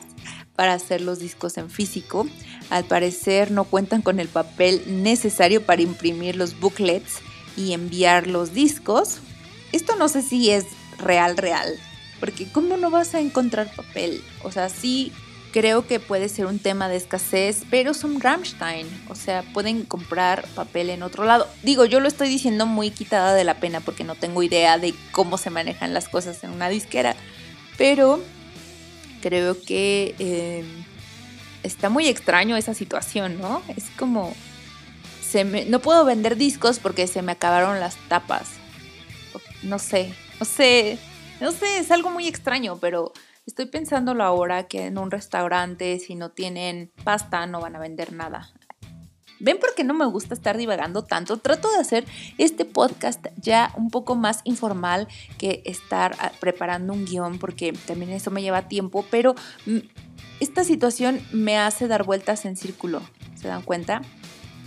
para 0.55 0.73
hacer 0.73 1.01
los 1.01 1.17
discos 1.17 1.57
en 1.57 1.71
físico. 1.71 2.27
Al 2.69 2.83
parecer 2.83 3.49
no 3.49 3.63
cuentan 3.63 4.03
con 4.03 4.19
el 4.19 4.27
papel 4.27 5.01
necesario 5.01 5.65
para 5.65 5.81
imprimir 5.81 6.35
los 6.35 6.59
booklets 6.59 7.15
y 7.57 7.73
enviar 7.73 8.27
los 8.27 8.53
discos. 8.53 9.17
Esto 9.71 9.95
no 9.95 10.07
sé 10.07 10.21
si 10.21 10.51
es 10.51 10.67
real, 10.99 11.35
real, 11.35 11.73
porque 12.19 12.47
¿cómo 12.51 12.77
no 12.77 12.91
vas 12.91 13.15
a 13.15 13.21
encontrar 13.21 13.73
papel? 13.75 14.23
O 14.43 14.51
sea, 14.51 14.69
sí 14.69 15.11
creo 15.55 15.87
que 15.87 16.01
puede 16.01 16.27
ser 16.27 16.47
un 16.47 16.59
tema 16.59 16.89
de 16.89 16.97
escasez, 16.97 17.63
pero 17.69 17.93
son 17.93 18.19
Rammstein, 18.19 18.85
o 19.07 19.15
sea, 19.15 19.41
pueden 19.53 19.83
comprar 19.85 20.45
papel 20.49 20.89
en 20.89 21.01
otro 21.01 21.23
lado. 21.23 21.47
Digo, 21.63 21.85
yo 21.85 22.01
lo 22.01 22.09
estoy 22.09 22.27
diciendo 22.27 22.65
muy 22.65 22.91
quitada 22.91 23.33
de 23.33 23.45
la 23.45 23.53
pena 23.53 23.79
porque 23.79 24.03
no 24.03 24.15
tengo 24.15 24.43
idea 24.43 24.77
de 24.77 24.93
cómo 25.13 25.37
se 25.37 25.51
manejan 25.51 25.93
las 25.93 26.09
cosas 26.09 26.43
en 26.43 26.49
una 26.49 26.67
disquera, 26.67 27.15
pero 27.77 28.21
creo 29.21 29.55
que 29.61 30.13
em, 30.19 30.83
está 31.63 31.87
muy 31.87 32.09
extraño 32.09 32.57
esa 32.57 32.73
situación, 32.73 33.39
¿no? 33.39 33.61
Es 33.77 33.85
como, 33.97 34.35
no 35.67 35.79
puedo 35.79 36.03
vender 36.03 36.35
discos 36.35 36.79
porque 36.79 37.07
se 37.07 37.21
me 37.21 37.31
acabaron 37.31 37.79
las 37.79 37.95
tapas. 38.09 38.49
No 39.63 39.79
sé, 39.79 40.13
no 40.37 40.45
sé, 40.45 40.99
no 41.39 41.53
sé, 41.53 41.77
es 41.77 41.91
algo 41.91 42.09
muy 42.09 42.27
extraño, 42.27 42.77
pero 42.81 43.13
estoy 43.45 43.65
pensándolo 43.67 44.23
ahora 44.23 44.67
que 44.67 44.86
en 44.88 44.97
un 44.97 45.12
restaurante 45.12 45.99
si 45.99 46.15
no 46.15 46.31
tienen 46.31 46.91
pasta 47.03 47.45
no 47.45 47.62
van 47.62 47.75
a 47.75 47.79
vender 47.79 48.13
nada. 48.13 48.49
¿Ven 49.39 49.60
por 49.60 49.75
qué 49.75 49.84
no 49.84 49.93
me 49.93 50.05
gusta 50.05 50.34
estar 50.34 50.58
divagando 50.58 51.03
tanto? 51.03 51.38
Trato 51.38 51.69
de 51.71 51.77
hacer 51.77 52.05
este 52.38 52.63
podcast 52.63 53.25
ya 53.36 53.73
un 53.75 53.89
poco 53.89 54.15
más 54.15 54.39
informal 54.45 55.08
que 55.38 55.62
estar 55.65 56.15
ah, 56.19 56.31
preparando 56.39 56.93
un 56.93 57.05
guion 57.05 57.38
porque 57.38 57.73
también 57.86 58.12
eso 58.12 58.31
me 58.31 58.41
lleva 58.41 58.69
tiempo, 58.69 59.05
pero 59.12 59.36
mm, 59.65 59.79
esta 60.39 60.63
situación 60.63 61.21
me 61.34 61.58
hace 61.58 61.88
dar 61.88 62.03
vueltas 62.03 62.45
en 62.45 62.55
círculo, 62.55 63.01
¿se 63.36 63.47
dan 63.47 63.62
cuenta? 63.62 64.01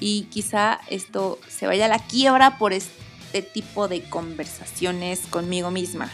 Y 0.00 0.24
quizá 0.24 0.80
esto 0.90 1.38
se 1.48 1.66
vaya 1.66 1.86
a 1.86 1.88
la 1.88 1.98
quiebra 1.98 2.58
por 2.58 2.72
este 2.72 3.42
tipo 3.42 3.88
de 3.88 4.02
conversaciones 4.08 5.26
conmigo 5.28 5.70
misma. 5.70 6.10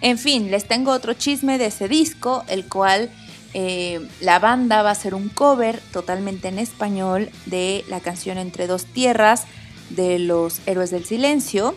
En 0.00 0.18
fin, 0.18 0.50
les 0.50 0.66
tengo 0.66 0.92
otro 0.92 1.14
chisme 1.14 1.58
de 1.58 1.66
ese 1.66 1.88
disco, 1.88 2.44
el 2.48 2.66
cual 2.68 3.10
eh, 3.54 4.06
la 4.20 4.38
banda 4.38 4.82
va 4.82 4.90
a 4.90 4.92
hacer 4.92 5.14
un 5.14 5.28
cover 5.28 5.80
totalmente 5.92 6.48
en 6.48 6.58
español 6.58 7.30
de 7.46 7.84
la 7.88 8.00
canción 8.00 8.36
Entre 8.36 8.66
dos 8.66 8.84
tierras 8.84 9.44
de 9.90 10.18
los 10.18 10.60
Héroes 10.66 10.90
del 10.90 11.04
Silencio. 11.04 11.74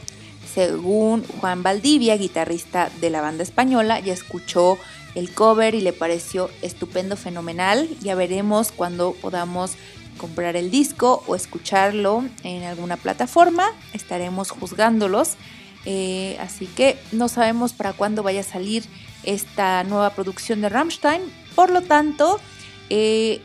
Según 0.54 1.24
Juan 1.40 1.64
Valdivia, 1.64 2.18
guitarrista 2.18 2.90
de 3.00 3.10
la 3.10 3.22
banda 3.22 3.44
española, 3.44 4.00
ya 4.00 4.14
escuchó 4.14 4.78
el 5.16 5.32
cover 5.34 5.76
y 5.76 5.82
le 5.82 5.94
pareció 5.94 6.50
estupendo, 6.62 7.16
fenomenal. 7.16 7.88
Ya 8.02 8.16
veremos 8.16 8.72
cuando 8.72 9.14
podamos 9.14 9.74
comprar 10.18 10.56
el 10.56 10.70
disco 10.70 11.24
o 11.28 11.36
escucharlo 11.36 12.26
en 12.44 12.64
alguna 12.64 12.98
plataforma. 12.98 13.72
Estaremos 13.94 14.50
juzgándolos. 14.52 15.36
Eh, 15.86 16.38
así 16.40 16.66
que 16.66 16.98
no 17.12 17.28
sabemos 17.30 17.74
para 17.74 17.94
cuándo 17.94 18.24
vaya 18.24 18.42
a 18.42 18.44
salir 18.44 18.84
esta 19.24 19.84
nueva 19.84 20.12
producción 20.12 20.62
de 20.62 20.70
Rammstein. 20.70 21.22
Por 21.56 21.70
lo 21.72 21.82
tanto, 21.82 22.40
eh, 22.90 23.42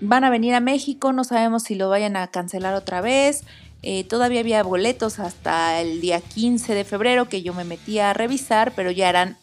van 0.00 0.24
a 0.24 0.30
venir 0.30 0.54
a 0.54 0.60
México, 0.60 1.12
no 1.12 1.24
sabemos 1.24 1.64
si 1.64 1.74
lo 1.74 1.88
vayan 1.88 2.16
a 2.16 2.26
cancelar 2.28 2.74
otra 2.74 3.00
vez. 3.00 3.44
Eh, 3.82 4.04
todavía 4.04 4.40
había 4.40 4.62
boletos 4.62 5.18
hasta 5.18 5.80
el 5.80 6.00
día 6.00 6.20
15 6.20 6.74
de 6.74 6.84
febrero 6.84 7.28
que 7.28 7.42
yo 7.42 7.54
me 7.54 7.64
metí 7.64 7.98
a 7.98 8.12
revisar, 8.12 8.72
pero 8.74 8.90
ya 8.90 9.08
eran 9.08 9.36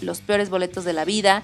los 0.00 0.20
peores 0.20 0.50
boletos 0.50 0.84
de 0.84 0.92
la 0.92 1.04
vida, 1.04 1.42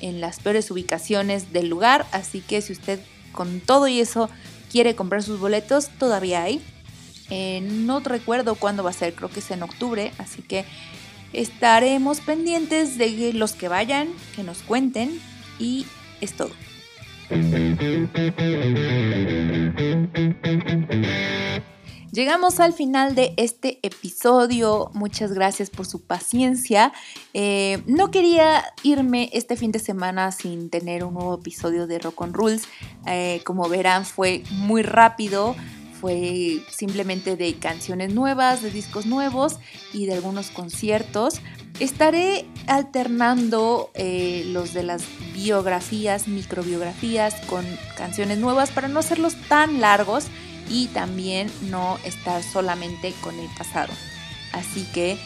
en 0.00 0.20
las 0.20 0.40
peores 0.40 0.70
ubicaciones 0.70 1.52
del 1.52 1.68
lugar. 1.68 2.06
Así 2.12 2.40
que 2.40 2.62
si 2.62 2.72
usted 2.72 3.00
con 3.32 3.60
todo 3.60 3.88
y 3.88 4.00
eso 4.00 4.30
quiere 4.70 4.94
comprar 4.94 5.22
sus 5.22 5.38
boletos, 5.38 5.88
todavía 5.98 6.42
hay. 6.42 6.62
Eh, 7.30 7.60
no 7.60 8.00
recuerdo 8.00 8.54
cuándo 8.54 8.82
va 8.84 8.90
a 8.90 8.94
ser, 8.94 9.14
creo 9.14 9.30
que 9.30 9.40
es 9.40 9.50
en 9.50 9.62
octubre, 9.62 10.12
así 10.18 10.42
que 10.42 10.64
estaremos 11.32 12.20
pendientes 12.20 12.98
de 12.98 13.32
los 13.32 13.52
que 13.52 13.68
vayan, 13.68 14.08
que 14.36 14.42
nos 14.42 14.58
cuenten 14.58 15.20
y 15.58 15.86
es 16.20 16.34
todo. 16.34 16.50
Llegamos 22.12 22.60
al 22.60 22.74
final 22.74 23.14
de 23.14 23.32
este 23.38 23.78
episodio. 23.82 24.90
Muchas 24.92 25.32
gracias 25.32 25.70
por 25.70 25.86
su 25.86 26.02
paciencia. 26.02 26.92
Eh, 27.32 27.82
no 27.86 28.10
quería 28.10 28.62
irme 28.82 29.30
este 29.32 29.56
fin 29.56 29.72
de 29.72 29.78
semana 29.78 30.30
sin 30.30 30.68
tener 30.68 31.04
un 31.04 31.14
nuevo 31.14 31.36
episodio 31.36 31.86
de 31.86 31.98
Rock 31.98 32.20
on 32.20 32.34
Rules. 32.34 32.64
Eh, 33.06 33.40
como 33.46 33.66
verán, 33.66 34.04
fue 34.04 34.42
muy 34.50 34.82
rápido. 34.82 35.56
Fue 36.02 36.64
simplemente 36.68 37.36
de 37.36 37.54
canciones 37.54 38.12
nuevas, 38.12 38.60
de 38.60 38.72
discos 38.72 39.06
nuevos 39.06 39.60
y 39.92 40.06
de 40.06 40.14
algunos 40.14 40.50
conciertos. 40.50 41.40
Estaré 41.78 42.44
alternando 42.66 43.92
eh, 43.94 44.42
los 44.48 44.74
de 44.74 44.82
las 44.82 45.04
biografías, 45.32 46.26
microbiografías 46.26 47.36
con 47.46 47.64
canciones 47.96 48.38
nuevas 48.38 48.72
para 48.72 48.88
no 48.88 48.98
hacerlos 48.98 49.36
tan 49.48 49.80
largos 49.80 50.26
y 50.68 50.88
también 50.88 51.48
no 51.70 51.98
estar 52.04 52.42
solamente 52.42 53.14
con 53.20 53.38
el 53.38 53.48
pasado. 53.56 53.92
Así 54.52 54.84
que, 54.92 55.16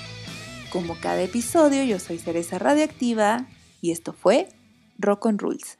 como 0.71 1.01
cada 1.01 1.23
episodio, 1.23 1.85
yo 1.85 1.99
soy 1.99 2.19
Cereza 2.19 2.59
Radioactiva 2.59 3.47
y 3.81 3.93
esto 3.93 4.13
fue 4.13 4.51
Rock 4.99 5.25
on 5.25 5.39
Rules. 5.39 5.79